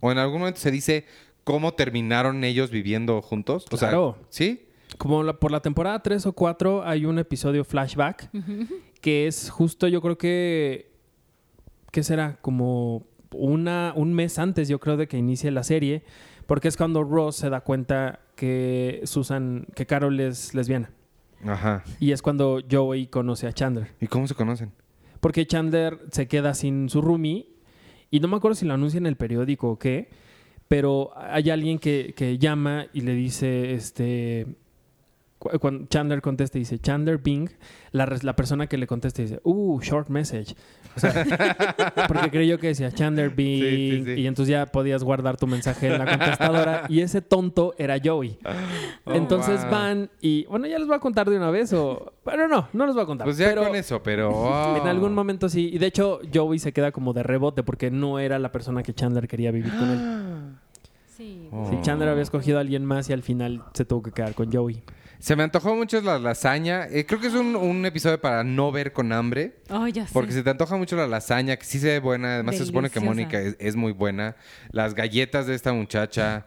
[0.00, 1.04] o en algún momento se dice
[1.44, 3.66] cómo terminaron ellos viviendo juntos?
[3.70, 4.16] O Claro.
[4.18, 4.66] sea, ¿sí?
[4.98, 8.28] Como la- por la temporada 3 o 4 hay un episodio flashback
[9.00, 10.90] que es justo yo creo que
[11.92, 12.38] ¿qué será?
[12.40, 16.02] Como una un mes antes yo creo de que inicie la serie,
[16.46, 20.90] porque es cuando Ross se da cuenta que Susan que Carol es lesbiana
[21.46, 21.84] Ajá.
[22.00, 24.72] y es cuando Joey conoce a Chandler, ¿Y cómo se conocen?
[25.20, 27.46] porque Chandler se queda sin su roomie
[28.10, 30.08] y no me acuerdo si lo anuncia en el periódico o qué,
[30.68, 34.46] pero hay alguien que, que llama y le dice, este,
[35.40, 37.48] cuando Chandler contesta y dice, Chandler Bing,
[37.92, 40.54] la, la persona que le contesta dice, uh, short message.
[40.96, 41.12] O sea,
[42.08, 44.20] porque creyó que decía Chandler Bing Sí, sí, sí.
[44.20, 48.38] y entonces ya podías guardar tu mensaje en la contestadora y ese tonto era Joey.
[49.04, 49.70] Oh, entonces wow.
[49.70, 52.12] van y, bueno, ya les voy a contar de una vez o...
[52.24, 53.24] Pero no, no les voy a contar.
[53.24, 54.30] Pues ya pero, con eso, pero...
[54.30, 54.76] oh.
[54.76, 55.70] en algún momento sí.
[55.72, 58.92] Y de hecho, Joey se queda como de rebote porque no era la persona que
[58.92, 60.56] Chandler quería vivir con él.
[61.20, 61.50] Sí.
[61.52, 61.68] Oh.
[61.68, 64.50] Sí, Chandler había escogido a alguien más y al final se tuvo que quedar con
[64.50, 64.82] Joey.
[65.20, 66.86] Se me antojó mucho la lasaña.
[66.86, 69.56] Eh, creo que es un, un episodio para no ver con hambre.
[69.68, 70.12] Oh, ya sé.
[70.12, 72.34] Porque se te antoja mucho la lasaña, que sí se ve buena.
[72.34, 73.00] Además, se supone que.
[73.00, 74.34] Mónica es, es muy buena.
[74.72, 76.46] Las galletas de esta muchacha.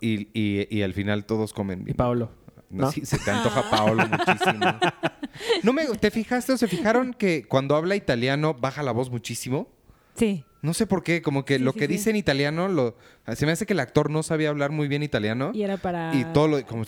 [0.00, 1.96] Y, y- y al final todos comen Y bien.
[1.96, 2.30] Paolo.
[2.70, 2.90] No, ¿no?
[2.92, 4.66] sí, se te antoja Paolo muchísimo.
[5.62, 9.68] ¿No me, ¿Te fijaste o se fijaron que cuando habla italiano baja la voz muchísimo?
[10.14, 10.44] Sí.
[10.62, 11.92] No sé por qué, como que Sí, lo sí, que sí.
[11.92, 12.96] dice en italiano, lo,
[13.34, 15.50] se me hace que el actor no sabía hablar muy bien italiano.
[15.54, 16.14] Y era para...
[16.14, 16.84] Y todo lo como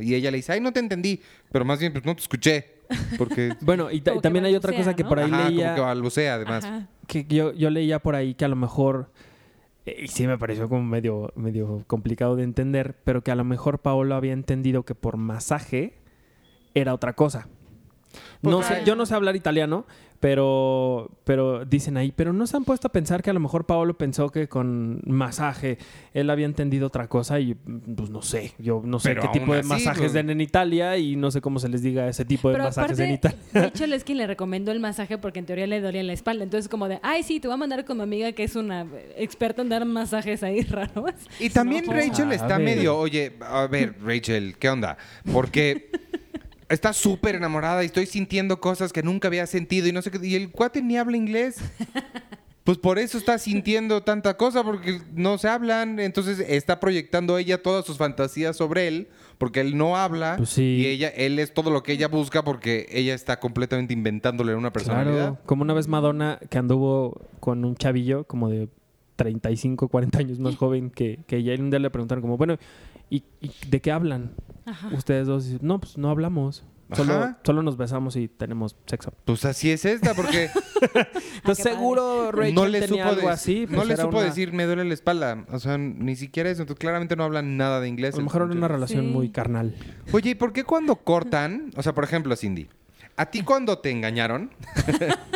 [0.00, 1.20] y ella le dice, "Ay, no te entendí",
[1.52, 2.78] pero más bien pues no te escuché,
[3.18, 5.80] porque Bueno, y, ta- también hay otra cosa que por ahí Ajá, leía, como que
[5.82, 6.64] balbucea además.
[6.64, 6.88] Ajá.
[7.06, 9.10] que yo, yo leía por ahí que a lo mejor,
[9.84, 13.44] eh, y sí me pareció como medio, medio complicado de entender, pero que a lo
[13.44, 15.98] mejor Paolo había entendido que por masaje
[16.74, 17.46] era otra cosa.
[18.42, 19.86] No sé, yo no sé hablar italiano,
[20.20, 23.64] pero, pero dicen ahí, pero no se han puesto a pensar que a lo mejor
[23.64, 25.78] Paolo pensó que con masaje
[26.12, 29.54] él había entendido otra cosa y pues no sé, yo no sé Pero qué tipo
[29.54, 32.26] de así, masajes pues- den en Italia y no sé cómo se les diga ese
[32.26, 33.38] tipo de Pero masajes aparte, en Italia.
[33.54, 36.44] Rachel es quien le recomendó el masaje porque en teoría le dolía en la espalda.
[36.44, 38.86] Entonces como de, ay, sí, te voy a mandar con mi amiga que es una
[39.16, 41.14] experta en dar masajes ahí raros.
[41.38, 41.92] Y también No.
[41.94, 44.98] Rachel está medio, oye, a ver, Rachel, ¿qué onda?
[45.32, 45.90] Porque
[46.70, 50.26] está súper enamorada y estoy sintiendo cosas que nunca había sentido y no sé qué.
[50.26, 51.58] Y el cuate ni habla inglés.
[52.62, 55.98] Pues por eso está sintiendo tanta cosa, porque no se hablan.
[55.98, 60.36] Entonces está proyectando ella todas sus fantasías sobre él, porque él no habla.
[60.36, 60.76] Pues sí.
[60.78, 64.72] Y ella, él es todo lo que ella busca, porque ella está completamente inventándole una
[64.72, 65.30] personalidad.
[65.30, 68.68] Claro, como una vez Madonna que anduvo con un chavillo como de
[69.16, 72.58] 35, 40 años más joven que, que ella y un día le preguntaron como, bueno,
[73.08, 74.32] ¿y, y de qué hablan
[74.66, 74.88] Ajá.
[74.92, 75.46] ustedes dos?
[75.46, 76.64] Y dice, no, pues no hablamos.
[76.92, 79.12] Solo, solo nos besamos y tenemos sexo.
[79.24, 80.50] Pues así es esta, porque
[81.36, 84.26] Entonces qué seguro Rachel no le tenía supo, algo no pues le era supo una-
[84.26, 85.44] decir me duele la espalda.
[85.52, 86.62] O sea, ni siquiera eso.
[86.62, 88.14] Entonces, claramente no hablan nada de inglés.
[88.14, 89.12] A lo mejor era una relación Sí.
[89.12, 89.76] muy carnal.
[90.10, 91.70] Oye, ¿y por qué cuando cortan?
[91.76, 92.68] O sea, por ejemplo, Cindy.
[93.16, 94.50] ¿A ti cuando te engañaron?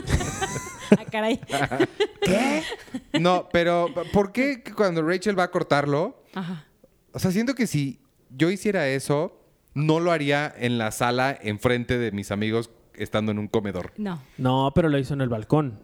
[0.90, 1.40] Ah, caray.
[3.20, 6.22] No, pero ¿por qué cuando Rachel va a cortarlo?
[6.34, 6.66] Ajá.
[7.12, 8.00] O sea, siento que si
[8.36, 9.40] yo hiciera eso,
[9.74, 13.92] no lo haría en la sala enfrente de mis amigos estando en un comedor.
[13.96, 14.22] No.
[14.38, 15.78] No, pero lo hizo en el balcón.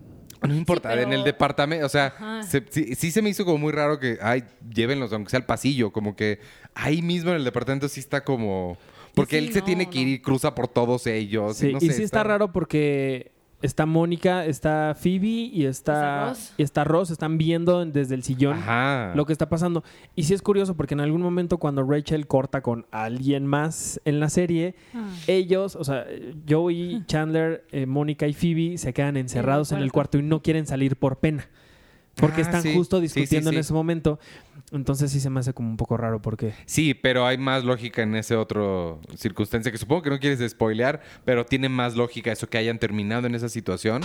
[0.46, 3.58] No importa, pero- en el departamento, o sea, se- sí, sí se me hizo como
[3.58, 6.38] muy raro que, ay, llévenlos, aunque sea al pasillo, como que
[6.74, 8.78] ahí mismo en el departamento sí está como...
[9.14, 11.56] Porque Sí, él se no, tiene que ir y cruza por todos ellos.
[11.56, 16.28] Sí, no y sé, sí está raro porque está Mónica, está Phoebe y está, Está
[16.28, 16.54] Ross.
[16.56, 17.10] y está Ross.
[17.10, 19.12] Están viendo desde el sillón Ajá.
[19.14, 19.84] lo que está pasando.
[20.16, 24.20] Y sí es curioso porque en algún momento cuando Rachel corta con alguien más en
[24.20, 25.08] la serie, Ah.
[25.26, 26.06] ellos, o sea,
[26.48, 30.66] Joey, Chandler, eh, Mónica y Phoebe se quedan encerrados en el cuarto y no quieren
[30.66, 31.48] salir por pena.
[32.16, 32.74] Porque Ah, están sí.
[32.74, 33.56] justo Sí, sí, discutiendo sí.
[33.56, 34.18] en ese momento.
[34.72, 36.52] Entonces sí se me hace como un poco raro porque...
[36.66, 41.00] Sí, pero hay más lógica en ese otro circunstancia que supongo que no quieres spoilear,
[41.24, 44.02] pero tiene más lógica eso que hayan terminado en esa situación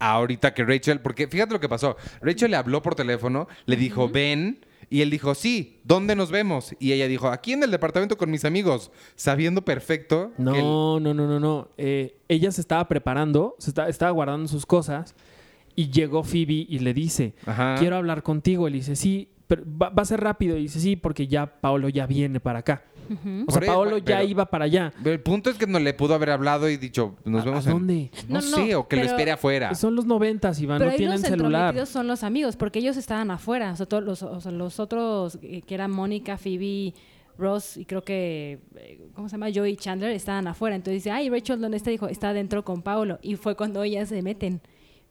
[0.00, 1.96] ahorita que Rachel, porque fíjate lo que pasó.
[2.20, 6.74] Rachel le habló por teléfono, le dijo, ven, y él dijo, sí, ¿dónde nos vemos?
[6.80, 10.64] Y ella dijo, aquí en el departamento con mis amigos, sabiendo perfecto No, que él-
[10.64, 11.68] no, no, no, no.
[11.76, 15.14] Eh, ella se estaba preparando, se está- estaba guardando sus cosas
[15.78, 17.76] y llegó Phoebe y le dice, Ajá.
[17.78, 18.66] quiero hablar contigo.
[18.66, 20.56] Y le dice, sí, pero va, va a ser rápido.
[20.56, 22.82] Y dice, sí, porque ya Paolo ya viene para acá.
[23.08, 23.44] Ujú.
[23.46, 24.92] O sea, Paolo pero- ya iba para allá.
[25.02, 27.66] Pero el punto es que no le pudo haber hablado y dicho, nos ¿A- vemos
[27.66, 27.76] a en...
[27.78, 28.10] dónde?
[28.28, 29.74] No, No, no, sé, o que lo espere afuera.
[29.76, 31.86] Son los noventas, Iván, Pero no ahí tienen los celular.
[31.86, 33.72] son los amigos, porque ellos estaban afuera.
[33.72, 36.92] O sea, todos los, o sea, los otros, eh, que eran Mónica, Phoebe,
[37.38, 39.46] Ross y creo que, eh, ¿cómo se llama?
[39.54, 40.74] Joey Chandler estaban afuera.
[40.74, 41.90] Entonces dice, ay, Rachel, ¿dónde está?
[41.90, 43.20] Dijo, está adentro con Paulo.
[43.22, 44.60] Y fue cuando ellas se meten.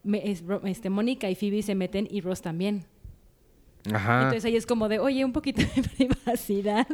[0.04, 2.86] Me- es- este, Mónica y Phoebe se meten y Ross también.
[3.94, 4.18] Ajá.
[4.24, 6.88] Entonces ahí es como de, oye, un poquito de privacidad.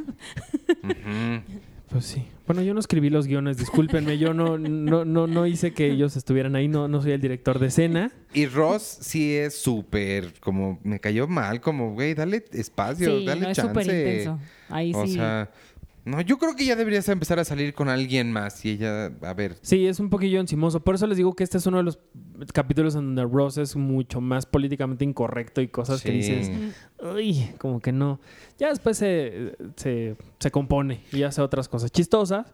[1.89, 2.23] Pues sí.
[2.47, 4.17] Bueno, yo no escribí los guiones, discúlpenme.
[4.17, 6.67] Yo no, no, no, no hice que ellos estuvieran ahí.
[6.67, 8.11] No, no soy el director de escena.
[8.33, 13.41] Y Ross sí es súper, como me cayó mal, como, güey, dale espacio, sí, dale
[13.41, 13.71] no, es chance.
[13.73, 14.39] súper intenso.
[14.69, 15.13] Ahí O sí.
[15.13, 15.51] sea,
[16.05, 19.33] no, yo creo que ya deberías empezar a salir con alguien más y ella, a
[19.33, 19.57] ver.
[19.61, 20.81] Sí, es un poquillo encimoso.
[20.81, 21.99] Por eso les digo que este es uno de los
[22.51, 26.51] capítulos en donde Ross es mucho más políticamente incorrecto y cosas que dices,
[26.99, 28.19] uy, como que no.
[28.57, 32.53] Ya después se, se, se compone y hace otras cosas chistosas,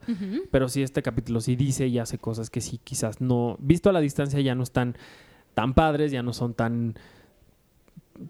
[0.51, 3.93] pero sí este capítulo sí dice y hace cosas que sí quizás no, visto a
[3.93, 4.95] la distancia ya no están
[5.55, 6.95] tan padres, ya no son tan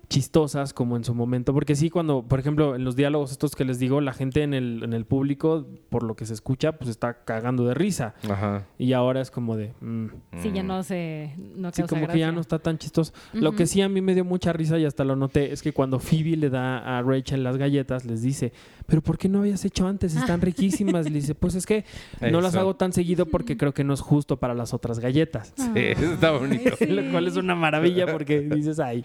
[0.09, 1.53] chistosas como en su momento.
[1.53, 4.53] Porque sí, cuando, por ejemplo, en los diálogos estos que les digo, la gente en
[4.53, 8.15] el, en el público, por lo que se escucha, pues está cagando de risa.
[8.29, 8.65] Ajá.
[8.77, 9.73] Y ahora es como de...
[9.81, 10.07] mm,
[10.41, 13.13] Sí, ya no se no Sí, como que ya no está tan chistoso.
[13.33, 15.73] Lo que sí a mí me dio mucha risa y hasta lo noté es que
[15.73, 18.53] cuando Phoebe le da a Rachel las galletas, les dice,
[18.85, 20.15] pero ¿por qué no habías hecho antes?
[20.15, 21.05] Están riquísimas.
[21.05, 21.85] le dice, pues es que
[22.31, 25.53] no las hago tan seguido porque creo que no es justo para las otras galletas.
[25.55, 26.75] Sí, eso está bonito.
[26.77, 26.85] Sí.
[26.99, 29.03] Lo cual es una maravilla porque dices, ay,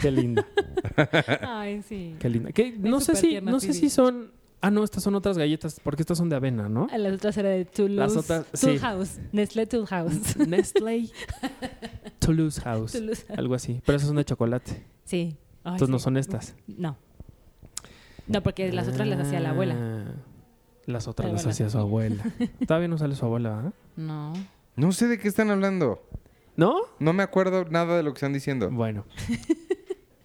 [0.00, 0.46] qué linda,
[1.42, 2.14] Ay, sí.
[2.18, 2.52] qué linda.
[2.52, 4.32] Que no sé si, no sé si son...
[4.62, 6.86] Ah, no, estas son otras galletas porque estas son de avena, ¿no?
[6.92, 7.96] A Las otras era de Toulouse.
[8.14, 8.76] Las otras- sí.
[8.78, 9.18] House.
[9.32, 10.36] Nestlé Tool House.
[10.46, 11.08] Nestlé
[12.18, 13.24] Toulouse House, Toulouse.
[13.34, 13.80] algo así.
[13.86, 14.84] Pero esas son de chocolate.
[15.04, 15.36] Sí.
[15.64, 16.54] Ay, Entonces no son estas.
[16.66, 16.96] No.
[18.26, 19.74] No, porque las otras las hacía la abuela.
[19.78, 20.12] Ah,
[20.86, 21.52] Las otras La las abuela.
[21.52, 22.22] hacía su abuela.
[22.66, 23.72] Todavía no sale su abuela, ¿verdad?
[23.96, 24.32] No.
[24.76, 26.02] No sé de qué están hablando.
[26.56, 26.76] ¿No?
[26.98, 28.70] No me acuerdo nada de lo que están diciendo.
[28.70, 29.04] Bueno.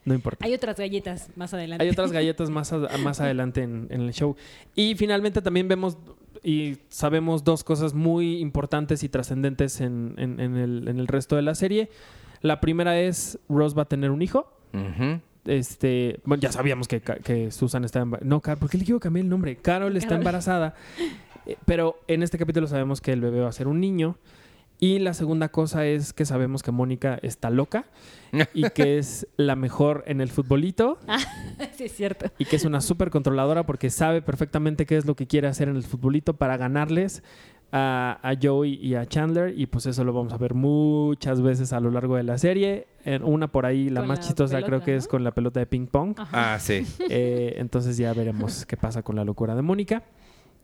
[0.03, 0.45] No importa.
[0.45, 1.83] Hay otras galletas más adelante.
[1.83, 4.35] Hay otras galletas más, a- más adelante en, en el show.
[4.75, 5.97] Y finalmente también vemos
[6.43, 11.35] y sabemos dos cosas muy importantes y trascendentes en, en- en el, en el resto
[11.35, 11.89] de la serie.
[12.41, 14.51] La primera es Ross va a tener un hijo.
[15.45, 18.29] Este, bueno, ya sabíamos que, Susan está embarazada.
[18.29, 19.55] No, Car- ¿por qué le quiero cambiar el nombre?
[19.57, 20.21] Carol está Carol.
[20.21, 20.75] embarazada.
[21.45, 24.17] Eh, Pero en este capítulo sabemos que el bebé va a ser un niño.
[24.79, 27.85] Y la segunda cosa es que sabemos que Mónica está loca
[28.53, 30.97] y que es la mejor en el futbolito
[31.77, 32.25] sí, es cierto.
[32.37, 35.69] y que es una súper controladora porque sabe perfectamente qué es lo que quiere hacer
[35.69, 37.23] en el futbolito para ganarles
[37.71, 41.73] a, a Joey y a Chandler y pues eso lo vamos a ver muchas veces
[41.73, 42.87] a lo largo de la serie.
[43.03, 44.97] En una por ahí, la Con más la chistosa creo que ¿no?
[44.97, 46.15] es con la pelota de ping pong.
[46.17, 46.53] Ajá.
[46.55, 46.85] Ah, sí.
[47.09, 50.03] Eh, entonces ya veremos qué pasa con la locura de Mónica.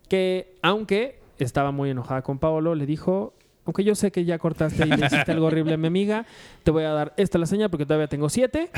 [0.08, 3.34] Que aunque estaba muy enojada con Paolo, le dijo,
[3.66, 6.26] aunque yo sé que ya cortaste y le hiciste algo horrible a mi amiga,
[6.64, 8.70] te voy a dar esta la señal porque todavía tengo siete.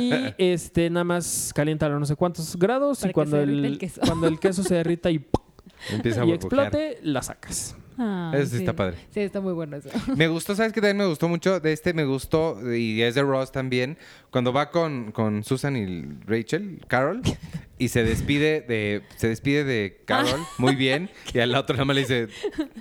[0.00, 3.78] Y este nada más caliéntalo a no sé cuántos grados Para y cuando el, el
[3.78, 4.00] queso.
[4.04, 5.24] cuando el queso se derrita y,
[5.90, 6.66] Empieza a y burbujear.
[6.66, 7.76] explote, la sacas.
[7.98, 8.96] Ay, Eso sí está padre.
[9.10, 9.88] Sí, está muy bueno eso.
[10.16, 11.60] Me gustó, ¿sabes qué también me gustó mucho?
[11.60, 13.96] De este me gustó, y es de Ross también,
[14.30, 17.22] cuando va con, con Susan y Rachel, Carol,
[17.78, 21.96] y se despide de se despide de Carol muy bien y al otro nada más
[21.96, 22.28] le dice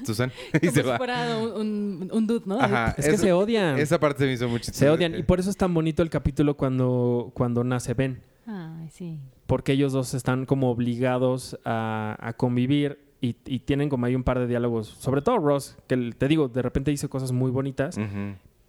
[0.06, 0.97] Susan y Como se si va.
[0.97, 2.60] fuera un, un, un dude, ¿no?
[2.60, 3.78] Ajá, Es que se odian.
[3.80, 5.15] Esa parte se me hizo mucho Se odian.
[5.17, 8.21] Y por eso es tan bonito el capítulo cuando, cuando nace Ben.
[8.47, 9.17] Ay, sí.
[9.47, 14.23] Porque ellos dos están como obligados a, a convivir y, y tienen como ahí un
[14.23, 14.88] par de diálogos.
[14.88, 17.97] Sobre todo Ross, que te digo, de repente dice cosas muy bonitas.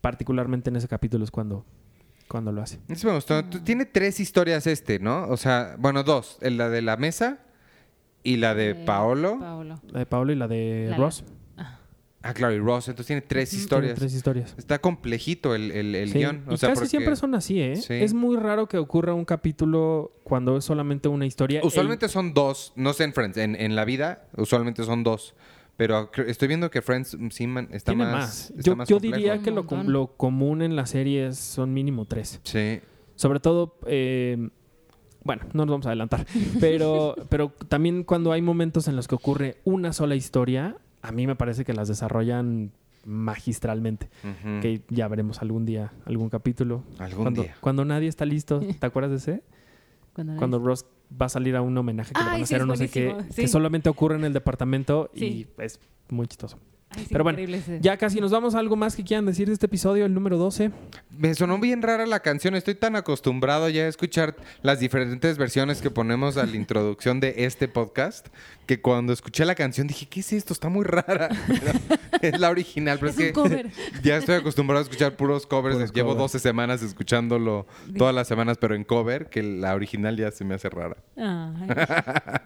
[0.01, 1.65] Particularmente en ese capítulo es cuando,
[2.29, 2.79] cuando lo hace.
[2.89, 3.45] Eso me gustó.
[3.45, 5.27] Tú- Tiene tres historias este, ¿no?
[5.29, 6.39] O sea, bueno, dos.
[6.41, 7.39] El- La de la mesa
[8.23, 9.39] y la de Paolo.
[9.41, 9.81] Paolo.
[9.89, 11.25] La de Pablo y la de La- Ross.
[12.29, 12.89] Ah, claro, y Ross.
[12.89, 13.95] Entonces tiene tres Tiene historias.
[13.99, 14.55] Tres historias.
[14.59, 16.43] Está complejito el, el, el Sí, guion.
[16.49, 17.77] O y sea, casi porque siempre son así, ¿eh?
[17.77, 17.95] Sí.
[17.95, 21.61] Es muy raro que ocurra un capítulo cuando es solamente una historia.
[21.63, 22.73] Usualmente son dos.
[22.77, 23.37] No sé en Friends.
[23.37, 25.35] En, en la vida, usualmente son dos.
[25.77, 28.15] Pero estoy viendo que Friends mm, sí man- está Tiene más.
[28.15, 28.51] más.
[28.51, 32.41] está Yo, más yo diría que lo, lo común en las series son mínimo tres.
[32.45, 32.81] Sí.
[33.15, 34.49] Sobre todo, eh,
[35.23, 36.27] bueno, no nos vamos a adelantar,
[36.61, 41.27] pero, pero también cuando hay momentos en los que ocurre una sola historia, a mí
[41.27, 42.73] me parece que las desarrollan
[43.05, 44.09] magistralmente.
[44.61, 46.83] Que ya veremos algún día, algún capítulo.
[46.99, 47.57] Algún cuando, día.
[47.61, 49.43] cuando nadie está listo, ¿te acuerdas de ese?
[50.15, 50.87] Cuando, Cuando Ross
[51.21, 52.75] va a salir a un homenaje que le van Ay, a sí, hacer o no
[52.77, 53.49] sé qué, que sí.
[53.49, 55.47] solamente ocurre en el departamento Sí.
[55.59, 56.59] y es muy chistoso.
[56.97, 57.79] Ay, Pero bueno, ese.
[57.81, 60.39] Ya casi nos vamos a algo más que quieran decir de este episodio, el número
[60.39, 60.71] 12.
[61.11, 62.55] Me sonó bien rara la canción.
[62.55, 67.35] Estoy tan acostumbrado ya a escuchar las diferentes versiones que ponemos a la introducción de
[67.45, 68.29] este podcast
[68.67, 70.53] que cuando escuché la canción dije, ¿qué es esto?
[70.53, 71.29] Está muy rara.
[72.23, 73.71] Es la original, pero es, Es un que cover.
[74.03, 75.77] ya estoy acostumbrado a escuchar puros covers.
[75.77, 76.33] Puros Llevo covers.
[76.33, 80.55] 12 semanas escuchándolo todas las semanas, pero en cover, que la original ya se me
[80.55, 80.97] hace rara.
[81.17, 81.69] Ay.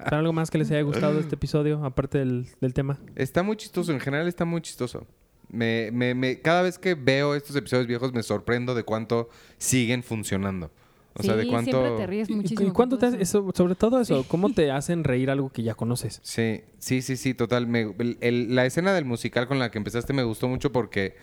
[0.05, 2.99] ¿Pero algo más que les haya gustado de este episodio, aparte del, del tema?
[3.15, 5.07] Está muy chistoso, en general está muy chistoso.
[5.51, 10.03] Me, me, me- cada vez que veo estos episodios viejos me sorprendo de cuánto siguen
[10.03, 10.71] funcionando.
[11.15, 11.73] O sea, de cuánto...
[11.73, 12.69] siempre te ríes ¿Y- muchísimo.
[12.71, 15.75] ¿Y, cuánto te hace, eso, sobre todo eso, cómo te hacen reír algo que ya
[15.75, 16.21] conoces?
[16.23, 17.67] Sí, sí, sí, sí, total.
[17.67, 21.17] Me- el- el- la escena del musical con la que empezaste me gustó mucho porque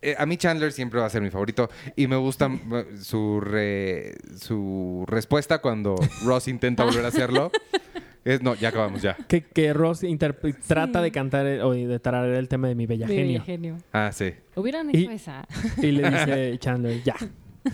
[0.00, 2.48] eh, a mí Chandler siempre va a ser mi favorito y me gusta
[3.02, 7.50] su, re- su respuesta cuando Ross intenta volver a hacerlo.
[8.24, 9.14] Es, no, ya acabamos, ya.
[9.14, 12.86] Que, que Ross interp- trata de cantar eh, o de tararear el tema de mi
[12.86, 13.74] bella Mi bella genio.
[13.74, 13.76] genio.
[13.92, 14.32] Ah, sí.
[14.54, 15.46] Hubieran Y- hecho esa.
[15.82, 17.14] Y le dice Chandler, ya,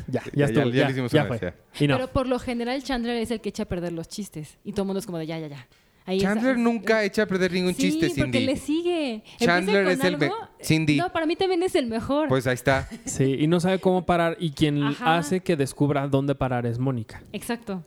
[0.09, 1.54] ya, ya, Ya- estuvo, ya- ya ya, le hicimos ya una, fue.
[1.80, 4.59] Y no, Pero por lo general Chandler es el que echa a perder los chistes.
[4.64, 5.66] Y todo el mundo es como de ya, ya, ya.
[6.07, 8.40] Ahí Chandler es- nunca echa a perder ningún sí, chiste, porque Cindy.
[8.44, 9.22] le sigue.
[9.38, 10.98] Chandler es el algo- Cindy.
[10.98, 12.28] No, para mí también es el mejor.
[12.28, 12.88] Pues ahí está.
[13.07, 14.37] sí, y no sabe cómo parar.
[14.38, 15.16] Y quien Ajá.
[15.16, 17.22] hace que descubra dónde parar es Mónica.
[17.33, 17.83] Exacto.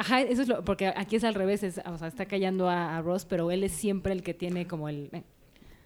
[0.00, 0.64] Ajá, eso es lo...
[0.64, 1.62] Porque aquí es al revés.
[1.62, 4.66] es- o sea, está callando a, a Ross, pero él es siempre el que tiene
[4.66, 5.10] como el...
[5.12, 5.22] eh,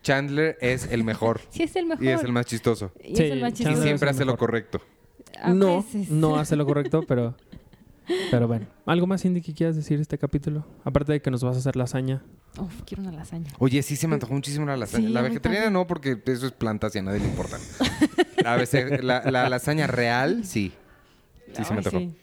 [0.02, 2.04] Chandler es el mejor Sí, es el mejor.
[2.04, 2.92] y es el más chistoso.
[3.02, 3.82] Y Sí, es el más Y chistoso.
[3.82, 4.80] siempre es el hace lo correcto.
[5.42, 6.10] A no, veces.
[6.10, 7.34] no hace lo correcto, pero,
[8.30, 8.66] pero bueno.
[8.86, 10.64] ¿Algo más, Cindy, que quieras decir de este capítulo?
[10.84, 12.22] Aparte de que nos vas a hacer lasaña.
[12.60, 13.50] Uf, quiero una lasaña.
[13.58, 15.08] Oye, sí se me antojó muchísimo la lasaña.
[15.08, 17.56] Sí, la vegetariana no, porque eso es plantas y a nadie le importa.
[18.44, 20.72] A veces la, la lasaña real, sí.
[21.56, 21.98] Sí se me antojó.
[21.98, 22.14] sí.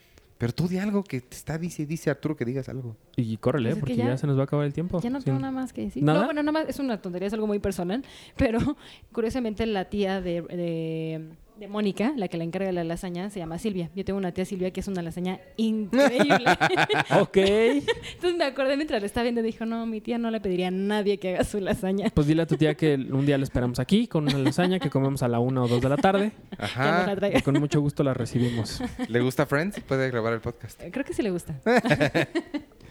[0.42, 2.98] Pero tú di algo que te está, dice, dice Arturo que digas algo.
[3.16, 5.00] Y córrele, Pues es que porque ya- ya, se nos va a acabar el tiempo.
[5.00, 5.26] Ya no Sí.
[5.26, 6.02] tengo nada más que decir.
[6.02, 6.22] ¿Nada?
[6.22, 8.04] No, bueno, nada más es una tontería, es algo muy personal.
[8.38, 8.58] Pero
[9.12, 11.28] curiosamente la tía de, de,
[11.62, 13.92] de Mónica, la que le encarga la lasaña, se llama Silvia.
[13.96, 16.40] Yo tengo una tía Silvia que es una lasaña increíble.
[17.20, 17.38] Ok.
[17.38, 20.72] Entonces me acordé mientras la estaba viendo, dijo, no, mi tía no le pediría a
[20.72, 22.10] nadie que haga su lasaña.
[22.14, 24.90] Pues dile a tu tía que un día la esperamos aquí con una lasaña que
[24.90, 26.32] comemos a la una o dos de la tarde.
[26.58, 27.16] La Ajá.
[27.38, 28.82] Y con mucho gusto la recibimos.
[29.08, 29.82] ¿Le gusta Friends?
[29.82, 30.82] Puede grabar el podcast.
[30.92, 31.60] Creo que sí le gusta.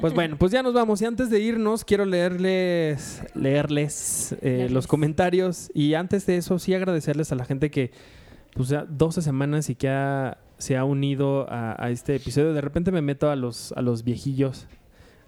[0.00, 1.00] Pues bueno, pues ya nos vamos.
[1.02, 4.72] Y antes de irnos, quiero leerles, leerles eh, Leerles.
[4.72, 5.70] los comentarios.
[5.74, 7.90] Y antes de eso, sí agradecerles a la gente que,
[8.54, 12.52] pues ya 12 semanas y que ha- se ha unido a, a este episodio.
[12.54, 14.66] De repente me meto a los, a los viejillos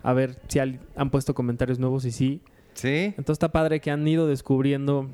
[0.02, 2.40] a ver si han puesto comentarios nuevos y sí.
[2.74, 2.88] ¿Sí?
[3.16, 5.08] Entonces está padre que han ido descubriendo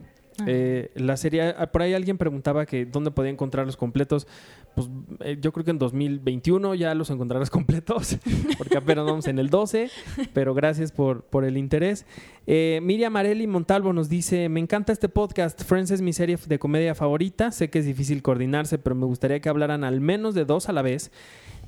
[0.47, 1.55] eh, la serie.
[1.57, 4.27] ah, Por ahí alguien preguntaba que dónde podía encontrar los completos.
[4.75, 4.89] Pues
[5.21, 8.19] eh, yo creo que en 2021 ya los encontrarás completos,
[8.59, 9.91] porque apenas vamos en el 12,
[10.33, 12.07] pero gracias por, por el interés.
[12.47, 16.59] Eh, Miriam Marelli Montalvo nos dice, me encanta este podcast, Friends es mi serie de
[16.59, 20.45] comedia favorita, sé que es difícil coordinarse, pero me gustaría que hablaran al menos de
[20.45, 21.13] dos a la vez,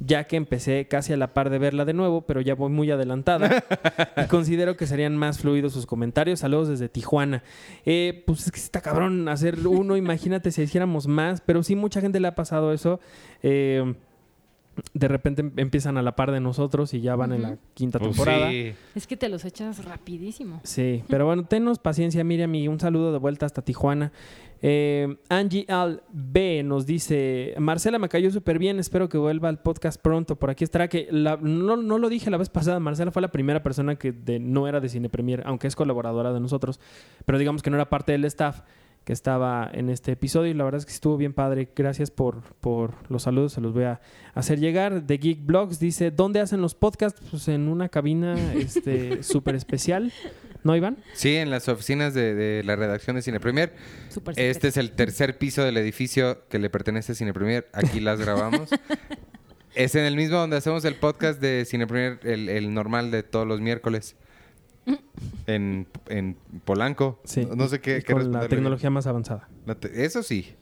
[0.00, 2.90] ya que empecé casi a la par de verla de nuevo, pero ya voy muy
[2.90, 3.64] adelantada
[4.22, 6.40] y considero que serían más fluidos sus comentarios.
[6.40, 7.42] Saludos desde Tijuana.
[7.84, 12.00] Eh, pues es que está cabrón hacer uno, imagínate si hiciéramos más, pero sí mucha
[12.00, 13.00] gente le ha pasado eso.
[13.42, 13.94] Eh,
[14.92, 18.00] de repente em- empiezan a la par de nosotros y ya van en la quinta
[18.00, 18.50] Pues temporada.
[18.50, 18.72] sí.
[18.96, 20.60] Es que te los echas rapidísimo.
[20.64, 24.10] Sí, pero bueno, tenos paciencia, Miriam, y un saludo de vuelta hasta Tijuana.
[24.66, 29.58] Eh, Angie Al B nos dice: Marcela me cayó súper bien, espero que vuelva al
[29.60, 30.36] podcast pronto.
[30.36, 32.80] Por aquí estará que la- no, no lo dije la vez pasada.
[32.80, 36.32] Marcela fue la primera persona que de- no era de Cine Premier, aunque es colaboradora
[36.32, 36.80] de nosotros,
[37.26, 38.62] pero digamos que no era parte del staff
[39.04, 41.68] que estaba en este episodio y la verdad es que estuvo bien padre.
[41.76, 44.00] Gracias por, por los saludos, se los voy a
[44.32, 45.02] hacer llegar.
[45.06, 47.20] The Geek Blogs dice, ¿dónde hacen los podcasts?
[47.30, 50.10] Pues en una cabina este súper especial.
[50.64, 50.96] ¿No, Iván?
[51.12, 53.72] Sí, en las oficinas de, de la redacción de Cine Premier.
[54.08, 57.68] Súper Este es el tercer piso del edificio que le pertenece a Cine Premier.
[57.72, 58.70] Aquí las grabamos.
[59.74, 63.22] es en el mismo donde hacemos el podcast de Cine Premier, el, el normal de
[63.22, 64.16] todos los miércoles.
[65.46, 67.20] En, en Polanco.
[67.24, 67.46] Sí.
[67.54, 69.48] No, sé qué, Y qué con la tecnología más avanzada.
[69.80, 70.54] Te- Eso sí.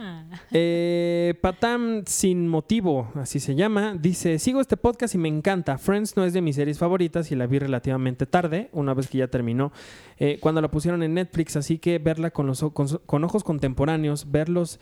[0.52, 5.78] Eh, Patam Sin Motivo, así se llama, dice, sigo este podcast y me encanta.
[5.78, 9.18] Friends no es de mis series favoritas y la vi relativamente tarde, una vez que
[9.18, 9.72] ya terminó,
[10.18, 14.80] eh, cuando la pusieron en Netflix, así que verla con ojos contemporáneos, verlos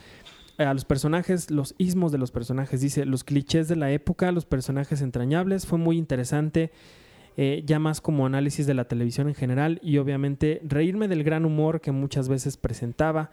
[0.57, 4.33] eh, a los personajes, los ismos de los personajes, dice, los clichés de la época,
[4.33, 6.70] los personajes entrañables, fue muy interesante.
[7.40, 11.44] eh, ya más como análisis de la televisión en general y obviamente reírme del gran
[11.44, 13.31] humor que muchas veces presentaba.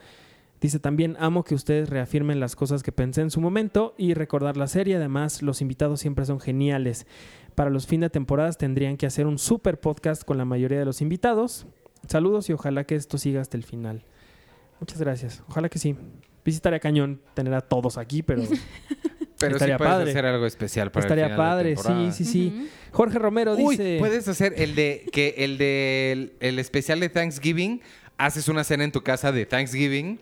[0.62, 4.58] Dice también, amo que ustedes reafirmen las cosas que pensé en su momento y recordar
[4.58, 4.96] la serie.
[4.96, 7.06] Además, los invitados siempre son geniales.
[7.56, 10.86] Para los fin de temporadas tendrían que hacer un super podcast con la mayoría de
[10.86, 11.68] los invitados.
[12.08, 14.04] Saludos y ojalá que esto siga hasta el final.
[14.80, 15.44] Muchas gracias.
[15.50, 15.96] Ojalá que sí.
[16.44, 18.44] Visitaría cañón tener a todos aquí, pero
[19.38, 20.10] Pero Estaría sí puedes padre.
[20.12, 21.76] hacer algo especial para el estaría de padre.
[21.76, 22.12] Sí, temporada.
[22.13, 22.54] sí, sí.
[22.56, 22.68] Ujú.
[22.91, 23.98] Jorge Romero Uy, dice...
[24.00, 27.82] puedes hacer el de que el de el, el especial de Thanksgiving,
[28.17, 30.19] haces una cena en tu casa de Thanksgiving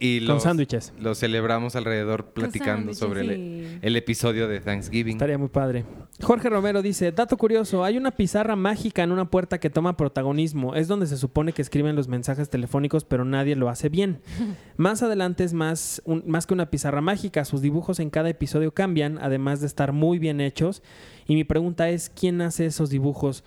[0.00, 0.92] y Con los- sándwiches.
[1.00, 5.16] Lo celebramos alrededor platicando sobre el, episodio de Thanksgiving.
[5.16, 5.84] Estaría muy padre.
[6.22, 10.76] Jorge Romero dice, dato curioso, hay una pizarra mágica en una puerta que toma protagonismo.
[10.76, 14.20] Es donde se supone que escriben los mensajes telefónicos, pero nadie lo hace bien.
[14.76, 17.44] Más adelante es más, un- más que una pizarra mágica.
[17.44, 20.80] Sus dibujos en cada episodio cambian, además de estar muy bien hechos.
[21.26, 23.42] Y mi pregunta es, ¿quién hace esos dibujos?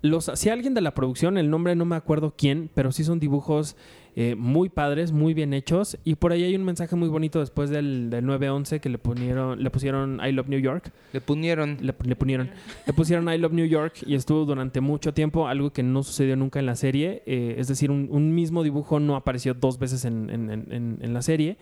[0.00, 3.18] Los, si alguien de la producción, el nombre no me acuerdo quién, pero sí son
[3.18, 3.76] dibujos
[4.14, 5.98] eh, muy padres, muy bien hechos.
[6.04, 9.60] Y por ahí hay un mensaje muy bonito después del, del 9-11 que le, pusieron,
[9.60, 10.92] le pusieron I Love New York.
[11.12, 11.78] Le punieron.
[11.80, 12.50] Le, le pusieron,
[12.86, 16.36] le pusieron I Love New York y estuvo durante mucho tiempo, algo que no sucedió
[16.36, 17.24] nunca en la serie.
[17.26, 20.98] Eh, es decir, un, un mismo dibujo no apareció dos veces en, en- en- en-
[21.00, 21.56] en la serie.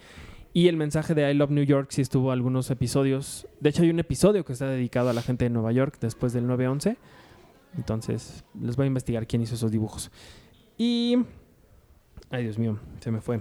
[0.53, 3.47] Y el mensaje de I Love New York sí estuvo algunos episodios.
[3.61, 6.33] De hecho, hay un episodio que está dedicado a la gente de Nueva York después
[6.35, 6.97] del 9-11.
[7.77, 10.11] Entonces, les voy a investigar quién hizo esos dibujos.
[10.79, 11.19] Y...
[12.31, 13.41] Ay, Dios mío, se me fue.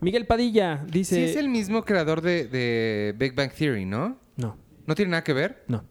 [0.00, 1.14] Miguel Padilla dice...
[1.16, 4.18] Sí, es el mismo creador de, de Big Bang Theory, ¿no?
[4.36, 5.64] No, ¿No tiene nada que ver?
[5.68, 5.84] no.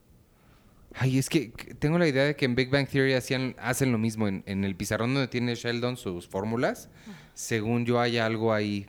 [1.00, 4.00] Ay, es que tengo la idea de que en Big Bang Theory hacían, hacen lo
[4.00, 4.28] mismo.
[4.28, 6.90] En, en el pizarrón donde tiene Sheldon sus fórmulas,
[7.36, 8.88] según yo hay algo ahí.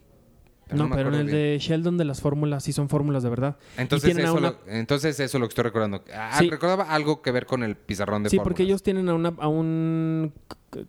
[0.73, 1.37] No, pero en el bien.
[1.37, 3.57] de Sheldon de las fórmulas sí son fórmulas de verdad.
[3.77, 6.03] Entonces eso, una- lo, entonces eso lo que estoy recordando.
[6.15, 6.51] Ah, Sí.
[6.51, 8.51] Recordaba algo que ver con el pizarrón de Sí, fórmulas.
[8.51, 10.33] porque ellos tienen a, una, a un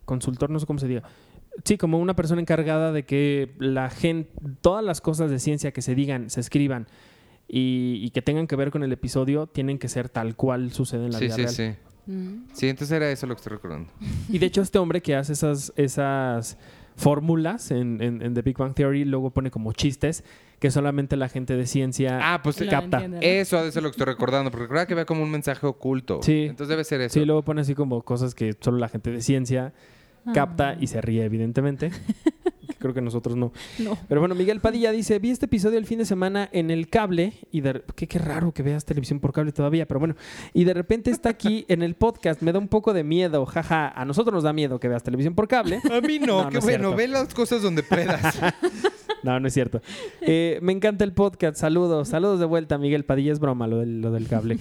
[0.05, 1.03] consultor, no sé cómo se diga.
[1.65, 4.29] Sí, como una persona encargada de que la gente,
[4.61, 6.87] todas las cosas de ciencia que se digan, se escriban
[7.47, 11.05] y, y que tengan que ver con el episodio, tienen que ser tal cual sucede
[11.05, 11.53] en la Sí, vida sí, real.
[11.53, 12.11] sí.
[12.11, 12.45] Mm.
[12.53, 13.91] Sí, entonces era eso lo que estoy recordando.
[14.29, 16.57] Y de hecho, este hombre que hace esas, esas
[16.99, 20.23] fórmulas en, en- en The Big Bang Theory, luego pone como chistes
[20.59, 22.97] que solamente la gente de ciencia Ah, pues capta.
[22.97, 23.21] entiende, ¿no?
[23.21, 25.65] eso ha de ser lo que estoy recordando, porque recuerda que ve como un mensaje
[25.65, 26.19] oculto.
[26.21, 26.47] Sí.
[26.49, 27.13] Entonces debe ser eso.
[27.17, 29.71] Sí, luego pone así como cosas que solo la gente de ciencia
[30.33, 31.91] capta y se ríe, evidentemente.
[32.79, 33.51] Creo que nosotros no.
[33.77, 33.97] No.
[34.07, 37.33] Pero bueno, Miguel Padilla dice, vi este episodio el fin de semana en el cable
[37.51, 37.83] y de...
[37.95, 40.15] Qué, qué raro que veas televisión por cable todavía, pero bueno.
[40.53, 43.89] Y de repente está aquí en el podcast, me da un poco de miedo, jaja.
[43.89, 45.81] A nosotros nos da miedo que veas televisión por cable.
[45.91, 48.39] A mí no, No, no qué bueno, ve las cosas donde puedas.
[49.23, 49.81] No, no es cierto.
[50.21, 51.57] Eh, me encanta el podcast.
[51.57, 52.07] Saludos.
[52.07, 53.33] Saludos de vuelta, Miguel Padilla.
[53.33, 54.59] Es broma lo del, lo del cable.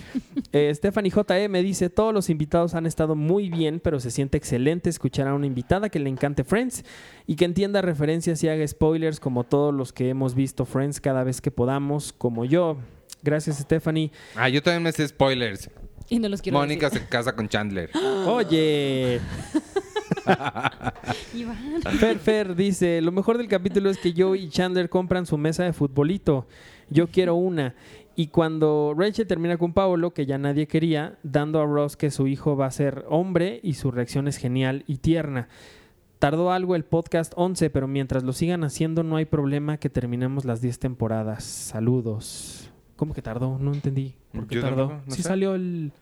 [0.52, 4.90] Eh, Stephanie JM dice, todos los invitados han estado muy bien, pero se siente excelente
[4.90, 6.84] escuchar a una invitada que le encante Friends
[7.28, 11.22] y que entienda referencias y haga spoilers como todos los que hemos visto Friends cada
[11.24, 12.78] vez que podamos, como yo.
[13.22, 14.10] Gracias, Stephanie.
[14.34, 15.70] ah, yo también me sé spoilers.
[16.08, 17.02] Y no los quiero Mónica decir.
[17.02, 17.90] se casa con Chandler.
[18.26, 19.20] Oye,
[21.34, 21.82] Iván.
[21.98, 25.64] Fer Fer dice, lo mejor del capítulo es que Joe y Chandler compran su mesa
[25.64, 26.46] de futbolito.
[26.88, 27.74] Yo quiero una.
[28.16, 32.26] Y cuando Rachel termina con Paolo, que ya nadie quería, dando a Ross que su
[32.26, 35.48] hijo va a ser hombre y su reacción es genial y tierna.
[36.18, 40.44] Tardó algo el podcast 11, pero mientras lo sigan haciendo no hay problema que terminemos
[40.44, 41.44] las 10 temporadas.
[41.44, 42.70] Saludos.
[42.96, 43.58] ¿Cómo que tardó?
[43.58, 44.14] No entendí.
[44.32, 44.88] ¿Por qué Yo tardó?
[44.88, 45.28] tampoco, no sí sé.
[45.28, 45.92] salió el...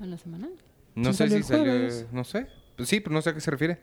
[0.00, 0.48] ¿En la semana?
[0.94, 1.64] No Sí sé salió si el salió.
[1.64, 2.06] jueves.
[2.12, 2.46] No sé.
[2.76, 3.80] Pues sí, pero no sé a qué se refiere.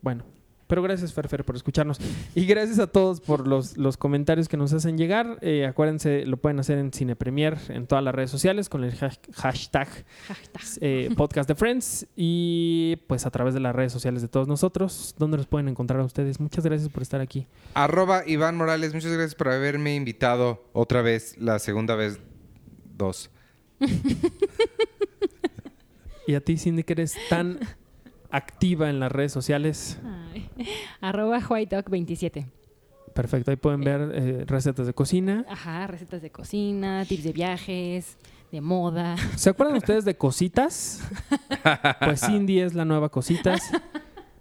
[0.00, 0.24] Bueno,
[0.72, 1.98] pero gracias, Ferfer, por escucharnos.
[2.34, 5.36] Y gracias a todos por los, los comentarios que nos hacen llegar.
[5.42, 8.92] Eh, acuérdense, lo pueden hacer en Cine Premier, en todas las redes sociales, con el
[8.98, 9.86] hash- hashtag
[10.28, 10.62] Hashtag.
[10.80, 12.06] eh, Podcast de Friends.
[12.16, 16.00] Y pues a través de las redes sociales de todos nosotros, donde los pueden encontrar
[16.00, 16.40] a ustedes.
[16.40, 17.46] Muchas gracias por estar aquí.
[17.74, 22.18] Arroba Iván Morales, muchas gracias por haberme invitado otra vez, la segunda vez,
[22.96, 23.28] dos.
[26.26, 27.58] Y a ti, Cindy, que eres tan
[28.32, 29.98] activa en las redes sociales.
[30.32, 30.48] Ay.
[31.00, 32.46] Arroba WhiteDog27.
[33.14, 35.44] Perfecto, ahí pueden ver eh, recetas de cocina.
[35.48, 38.16] Ajá, recetas de cocina, tips de viajes,
[38.50, 39.16] de moda.
[39.36, 41.02] ¿Se acuerdan ustedes de Cositas?
[42.00, 43.70] Pues Cindy es la nueva Cositas.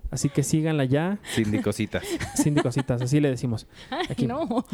[0.09, 1.19] Así que síganla ya.
[1.35, 2.03] Cindy Cositas.
[2.35, 3.67] Cindy Cositas, así le decimos.
[3.89, 4.25] Ay, Aquí.
[4.27, 4.65] no,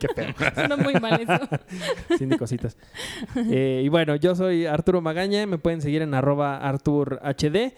[0.00, 0.34] Qué feo.
[0.54, 1.48] suena muy mal eso.
[2.18, 2.76] Cindy Cositas.
[3.36, 5.46] Eh, y bueno, yo soy Arturo Magaña.
[5.46, 7.72] Me pueden seguir en arroba ArturHD.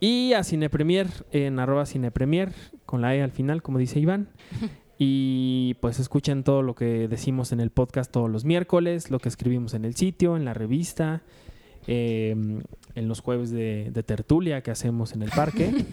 [0.00, 2.52] Y a Cine Premier en arroba Cine Premier,
[2.86, 4.28] con la E al final, como dice Iván.
[5.02, 9.30] Y pues escuchen todo lo que decimos en el podcast todos los miércoles, lo que
[9.30, 11.22] escribimos en el sitio, en la revista,
[11.86, 12.36] eh,
[12.94, 15.72] en los jueves de, de tertulia que hacemos en el parque.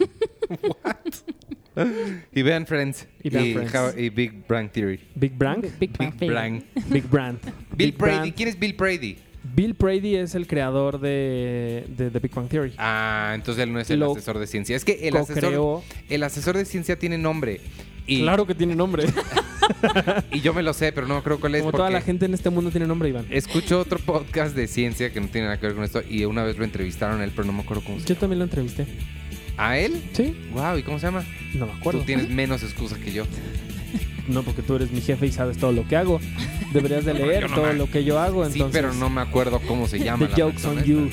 [2.34, 3.08] Y vean Friends.
[3.24, 3.74] Y vean Friends.
[3.76, 5.00] How- y Big Bang Theory.
[5.16, 5.66] Big Brand.
[5.80, 6.32] Big Bang Big.
[6.34, 6.64] Bang.
[6.90, 7.40] Big Brand.
[7.76, 8.16] Bill Big Brady.
[8.18, 8.34] Brand.
[8.34, 9.18] ¿Quién es Bill Brady?
[9.56, 12.74] Bill Brady es el creador de, de The Big Bang Theory.
[12.78, 14.76] Ah, entonces él no es el Lo asesor de ciencia.
[14.76, 17.62] Es que el asesor, el asesor de ciencia tiene nombre.
[18.06, 19.06] Y, Claro que tiene nombre.
[20.32, 21.62] y yo me lo sé, pero no creo cuál es.
[21.62, 23.26] Como toda la gente en este mundo tiene nombre, Iván.
[23.30, 26.44] Escucho otro podcast de ciencia que no tiene nada que ver con esto y una
[26.44, 28.20] vez lo entrevistaron a él, pero no me acuerdo cómo se Yo llama.
[28.20, 28.86] también lo entrevisté.
[29.58, 30.02] ¿A él?
[30.14, 30.36] ¿Sí?
[30.54, 31.26] Wow, ¿y cómo se llama?
[31.56, 32.00] No me acuerdo.
[32.02, 33.26] Tú tienes menos excusa que yo.
[34.28, 36.20] No, porque tú eres mi jefe y sabes todo lo que hago.
[36.74, 38.46] Deberías de leer no todo me- lo que yo hago.
[38.46, 40.28] Entonces, sí, pero no me acuerdo cómo se llama.
[40.28, 41.10] The la joke's on you.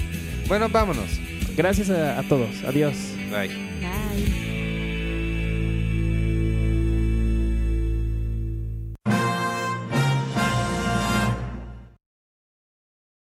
[0.49, 1.21] Bueno, vámonos.
[1.57, 2.49] Gracias a, a todos.
[2.67, 2.95] Adiós.
[3.31, 3.49] Bye.
[3.49, 4.44] Bye.